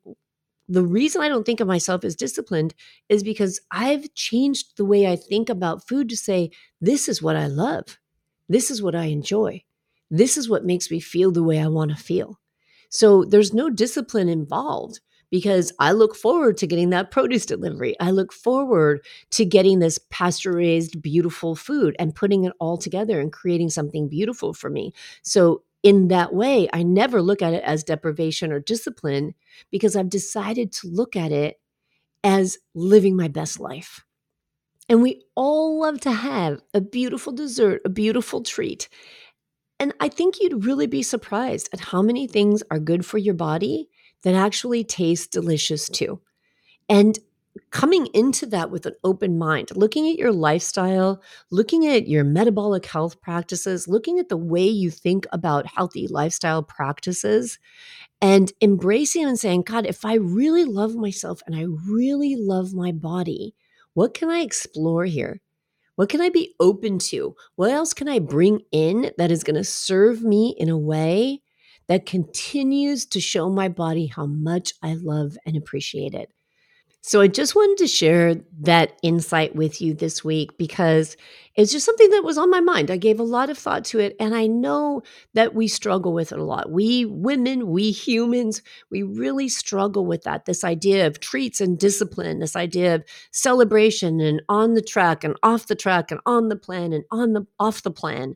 the 0.68 0.84
reason 0.84 1.20
I 1.20 1.28
don't 1.28 1.44
think 1.44 1.58
of 1.58 1.66
myself 1.66 2.04
as 2.04 2.14
disciplined 2.14 2.76
is 3.08 3.24
because 3.24 3.60
I've 3.72 4.14
changed 4.14 4.76
the 4.76 4.84
way 4.84 5.08
I 5.08 5.16
think 5.16 5.48
about 5.48 5.88
food 5.88 6.08
to 6.10 6.16
say, 6.16 6.52
this 6.80 7.08
is 7.08 7.20
what 7.20 7.34
I 7.34 7.48
love. 7.48 7.98
This 8.48 8.70
is 8.70 8.82
what 8.82 8.94
I 8.94 9.06
enjoy. 9.06 9.62
This 10.10 10.36
is 10.36 10.48
what 10.48 10.64
makes 10.64 10.90
me 10.90 11.00
feel 11.00 11.30
the 11.30 11.42
way 11.42 11.58
I 11.60 11.68
want 11.68 11.90
to 11.90 11.96
feel. 11.96 12.38
So 12.90 13.24
there's 13.24 13.52
no 13.52 13.70
discipline 13.70 14.28
involved 14.28 15.00
because 15.30 15.72
I 15.80 15.92
look 15.92 16.14
forward 16.14 16.56
to 16.58 16.66
getting 16.66 16.90
that 16.90 17.10
produce 17.10 17.46
delivery. 17.46 17.96
I 17.98 18.10
look 18.12 18.32
forward 18.32 19.04
to 19.32 19.44
getting 19.44 19.78
this 19.80 19.98
pasture 20.10 20.52
raised, 20.52 21.02
beautiful 21.02 21.56
food 21.56 21.96
and 21.98 22.14
putting 22.14 22.44
it 22.44 22.52
all 22.60 22.76
together 22.78 23.18
and 23.18 23.32
creating 23.32 23.70
something 23.70 24.08
beautiful 24.08 24.52
for 24.52 24.70
me. 24.70 24.92
So, 25.22 25.62
in 25.82 26.08
that 26.08 26.32
way, 26.32 26.66
I 26.72 26.82
never 26.82 27.20
look 27.20 27.42
at 27.42 27.52
it 27.52 27.62
as 27.62 27.84
deprivation 27.84 28.50
or 28.52 28.58
discipline 28.58 29.34
because 29.70 29.96
I've 29.96 30.08
decided 30.08 30.72
to 30.74 30.88
look 30.88 31.14
at 31.14 31.30
it 31.30 31.60
as 32.24 32.58
living 32.74 33.16
my 33.16 33.28
best 33.28 33.60
life. 33.60 34.03
And 34.88 35.02
we 35.02 35.22
all 35.34 35.80
love 35.80 36.00
to 36.00 36.12
have 36.12 36.60
a 36.74 36.80
beautiful 36.80 37.32
dessert, 37.32 37.82
a 37.84 37.88
beautiful 37.88 38.42
treat. 38.42 38.88
And 39.80 39.92
I 40.00 40.08
think 40.08 40.40
you'd 40.40 40.64
really 40.64 40.86
be 40.86 41.02
surprised 41.02 41.68
at 41.72 41.80
how 41.80 42.02
many 42.02 42.26
things 42.26 42.62
are 42.70 42.78
good 42.78 43.04
for 43.04 43.18
your 43.18 43.34
body 43.34 43.88
that 44.22 44.34
actually 44.34 44.84
taste 44.84 45.32
delicious 45.32 45.88
too. 45.88 46.20
And 46.88 47.18
coming 47.70 48.06
into 48.14 48.46
that 48.46 48.70
with 48.70 48.86
an 48.86 48.94
open 49.04 49.38
mind, 49.38 49.70
looking 49.76 50.08
at 50.08 50.18
your 50.18 50.32
lifestyle, 50.32 51.22
looking 51.50 51.86
at 51.86 52.08
your 52.08 52.24
metabolic 52.24 52.84
health 52.86 53.20
practices, 53.20 53.88
looking 53.88 54.18
at 54.18 54.28
the 54.28 54.36
way 54.36 54.66
you 54.66 54.90
think 54.90 55.26
about 55.32 55.66
healthy 55.66 56.06
lifestyle 56.08 56.62
practices, 56.62 57.58
and 58.20 58.52
embracing 58.60 59.24
and 59.24 59.38
saying, 59.38 59.62
God, 59.62 59.86
if 59.86 60.04
I 60.04 60.14
really 60.14 60.64
love 60.64 60.94
myself 60.94 61.42
and 61.46 61.54
I 61.54 61.66
really 61.88 62.36
love 62.36 62.74
my 62.74 62.92
body, 62.92 63.54
what 63.94 64.14
can 64.14 64.30
I 64.30 64.40
explore 64.40 65.04
here? 65.04 65.40
What 65.96 66.08
can 66.08 66.20
I 66.20 66.28
be 66.28 66.54
open 66.58 66.98
to? 66.98 67.36
What 67.56 67.70
else 67.70 67.94
can 67.94 68.08
I 68.08 68.18
bring 68.18 68.60
in 68.72 69.12
that 69.16 69.30
is 69.30 69.44
going 69.44 69.56
to 69.56 69.64
serve 69.64 70.22
me 70.22 70.54
in 70.58 70.68
a 70.68 70.78
way 70.78 71.40
that 71.86 72.06
continues 72.06 73.06
to 73.06 73.20
show 73.20 73.48
my 73.48 73.68
body 73.68 74.06
how 74.06 74.26
much 74.26 74.72
I 74.82 74.94
love 74.94 75.36
and 75.46 75.56
appreciate 75.56 76.14
it? 76.14 76.30
So 77.06 77.20
I 77.20 77.28
just 77.28 77.54
wanted 77.54 77.76
to 77.76 77.86
share 77.86 78.36
that 78.62 78.98
insight 79.02 79.54
with 79.54 79.82
you 79.82 79.92
this 79.92 80.24
week 80.24 80.56
because 80.56 81.18
it's 81.54 81.70
just 81.70 81.84
something 81.84 82.08
that 82.08 82.24
was 82.24 82.38
on 82.38 82.48
my 82.48 82.60
mind. 82.60 82.90
I 82.90 82.96
gave 82.96 83.20
a 83.20 83.24
lot 83.24 83.50
of 83.50 83.58
thought 83.58 83.84
to 83.86 83.98
it, 83.98 84.16
and 84.18 84.34
I 84.34 84.46
know 84.46 85.02
that 85.34 85.54
we 85.54 85.68
struggle 85.68 86.14
with 86.14 86.32
it 86.32 86.38
a 86.38 86.42
lot. 86.42 86.70
We 86.70 87.04
women, 87.04 87.68
we 87.68 87.90
humans, 87.90 88.62
we 88.90 89.02
really 89.02 89.50
struggle 89.50 90.06
with 90.06 90.22
that. 90.22 90.46
This 90.46 90.64
idea 90.64 91.06
of 91.06 91.20
treats 91.20 91.60
and 91.60 91.78
discipline, 91.78 92.38
this 92.38 92.56
idea 92.56 92.94
of 92.94 93.04
celebration 93.32 94.18
and 94.20 94.40
on 94.48 94.72
the 94.72 94.80
track 94.80 95.24
and 95.24 95.36
off 95.42 95.66
the 95.66 95.76
track 95.76 96.10
and 96.10 96.22
on 96.24 96.48
the 96.48 96.56
plan 96.56 96.94
and 96.94 97.04
on 97.10 97.34
the 97.34 97.46
off 97.60 97.82
the 97.82 97.90
plan. 97.90 98.34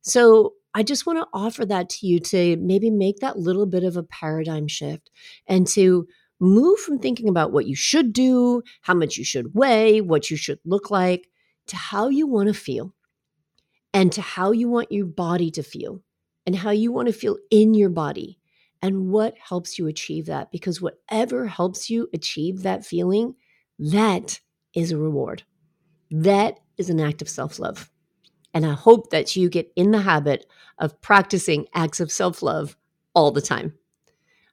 So 0.00 0.54
I 0.74 0.82
just 0.82 1.06
want 1.06 1.18
to 1.18 1.28
offer 1.34 1.66
that 1.66 1.88
to 1.90 2.06
you 2.06 2.20
to 2.20 2.56
maybe 2.58 2.90
make 2.90 3.18
that 3.20 3.38
little 3.38 3.66
bit 3.66 3.84
of 3.84 3.96
a 3.96 4.02
paradigm 4.02 4.68
shift 4.68 5.10
and 5.46 5.66
to 5.68 6.06
move 6.40 6.78
from 6.80 6.98
thinking 6.98 7.28
about 7.28 7.52
what 7.52 7.66
you 7.66 7.74
should 7.74 8.12
do, 8.12 8.62
how 8.82 8.94
much 8.94 9.16
you 9.16 9.24
should 9.24 9.54
weigh, 9.54 10.00
what 10.00 10.30
you 10.30 10.36
should 10.36 10.58
look 10.64 10.90
like, 10.90 11.28
to 11.68 11.76
how 11.76 12.08
you 12.08 12.26
want 12.26 12.48
to 12.48 12.54
feel 12.54 12.94
and 13.92 14.12
to 14.12 14.20
how 14.20 14.52
you 14.52 14.68
want 14.68 14.92
your 14.92 15.06
body 15.06 15.50
to 15.50 15.62
feel 15.62 16.02
and 16.46 16.54
how 16.54 16.70
you 16.70 16.92
want 16.92 17.08
to 17.08 17.12
feel 17.12 17.38
in 17.50 17.74
your 17.74 17.88
body 17.88 18.38
and 18.82 19.08
what 19.08 19.34
helps 19.38 19.78
you 19.78 19.86
achieve 19.86 20.26
that. 20.26 20.50
Because 20.52 20.80
whatever 20.80 21.46
helps 21.46 21.90
you 21.90 22.08
achieve 22.12 22.62
that 22.62 22.84
feeling, 22.84 23.34
that 23.78 24.40
is 24.74 24.92
a 24.92 24.98
reward. 24.98 25.42
That 26.10 26.60
is 26.76 26.90
an 26.90 27.00
act 27.00 27.22
of 27.22 27.28
self 27.28 27.58
love. 27.58 27.90
And 28.54 28.64
I 28.64 28.74
hope 28.74 29.10
that 29.10 29.34
you 29.36 29.48
get 29.48 29.72
in 29.76 29.90
the 29.90 30.00
habit 30.00 30.46
of 30.78 31.00
practicing 31.00 31.66
acts 31.74 32.00
of 32.00 32.12
self 32.12 32.42
love 32.42 32.76
all 33.14 33.30
the 33.30 33.42
time. 33.42 33.74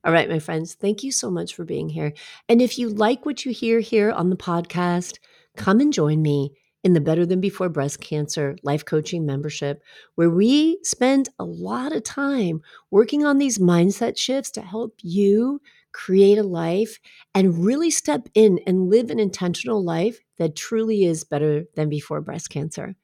All 0.05 0.11
right, 0.11 0.29
my 0.29 0.39
friends, 0.39 0.73
thank 0.73 1.01
you 1.01 1.11
so 1.13 1.31
much 1.31 1.55
for 1.55 1.63
being 1.63 1.87
here. 1.87 2.13
And 2.49 2.61
if 2.61 2.77
you 2.77 2.89
like 2.89 3.25
what 3.25 3.45
you 3.45 3.53
hear 3.53 3.79
here 3.79 4.11
on 4.11 4.29
the 4.29 4.35
podcast, 4.35 5.19
come 5.55 5.79
and 5.79 5.93
join 5.93 6.21
me 6.21 6.51
in 6.83 6.91
the 6.91 6.99
Better 6.99 7.25
Than 7.25 7.39
Before 7.39 7.69
Breast 7.69 8.01
Cancer 8.01 8.57
Life 8.63 8.83
Coaching 8.83 9.25
membership, 9.25 9.81
where 10.15 10.29
we 10.29 10.79
spend 10.83 11.29
a 11.39 11.45
lot 11.45 11.93
of 11.93 12.03
time 12.03 12.61
working 12.91 13.25
on 13.25 13.37
these 13.37 13.59
mindset 13.59 14.17
shifts 14.17 14.51
to 14.51 14.61
help 14.61 14.95
you 15.01 15.61
create 15.93 16.37
a 16.37 16.43
life 16.43 16.99
and 17.33 17.63
really 17.63 17.89
step 17.89 18.27
in 18.33 18.59
and 18.67 18.89
live 18.89 19.09
an 19.09 19.19
intentional 19.19 19.81
life 19.81 20.19
that 20.37 20.55
truly 20.55 21.05
is 21.05 21.23
better 21.23 21.63
than 21.75 21.87
before 21.87 22.19
breast 22.19 22.49
cancer. 22.49 22.95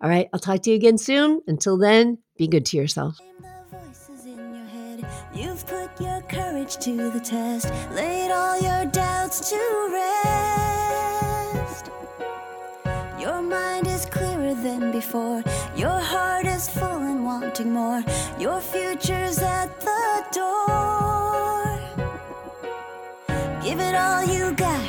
All 0.00 0.08
right, 0.08 0.28
I'll 0.32 0.40
talk 0.40 0.62
to 0.62 0.70
you 0.70 0.76
again 0.76 0.96
soon. 0.96 1.42
Until 1.46 1.76
then, 1.76 2.18
be 2.38 2.46
good 2.46 2.64
to 2.66 2.76
yourself. 2.78 3.18
You've 5.34 5.66
put 5.66 6.00
your 6.00 6.20
courage 6.22 6.76
to 6.78 7.10
the 7.10 7.20
test, 7.20 7.70
laid 7.92 8.30
all 8.30 8.60
your 8.60 8.86
doubts 8.86 9.50
to 9.50 9.90
rest. 9.92 11.90
Your 13.20 13.42
mind 13.42 13.86
is 13.86 14.06
clearer 14.06 14.54
than 14.54 14.90
before, 14.92 15.42
your 15.76 16.00
heart 16.00 16.46
is 16.46 16.68
full 16.68 17.02
and 17.10 17.24
wanting 17.24 17.72
more. 17.72 18.02
Your 18.38 18.60
future's 18.60 19.38
at 19.38 19.80
the 19.80 20.24
door. 20.32 21.78
Give 23.62 23.80
it 23.80 23.94
all 23.94 24.24
you 24.24 24.52
got, 24.52 24.88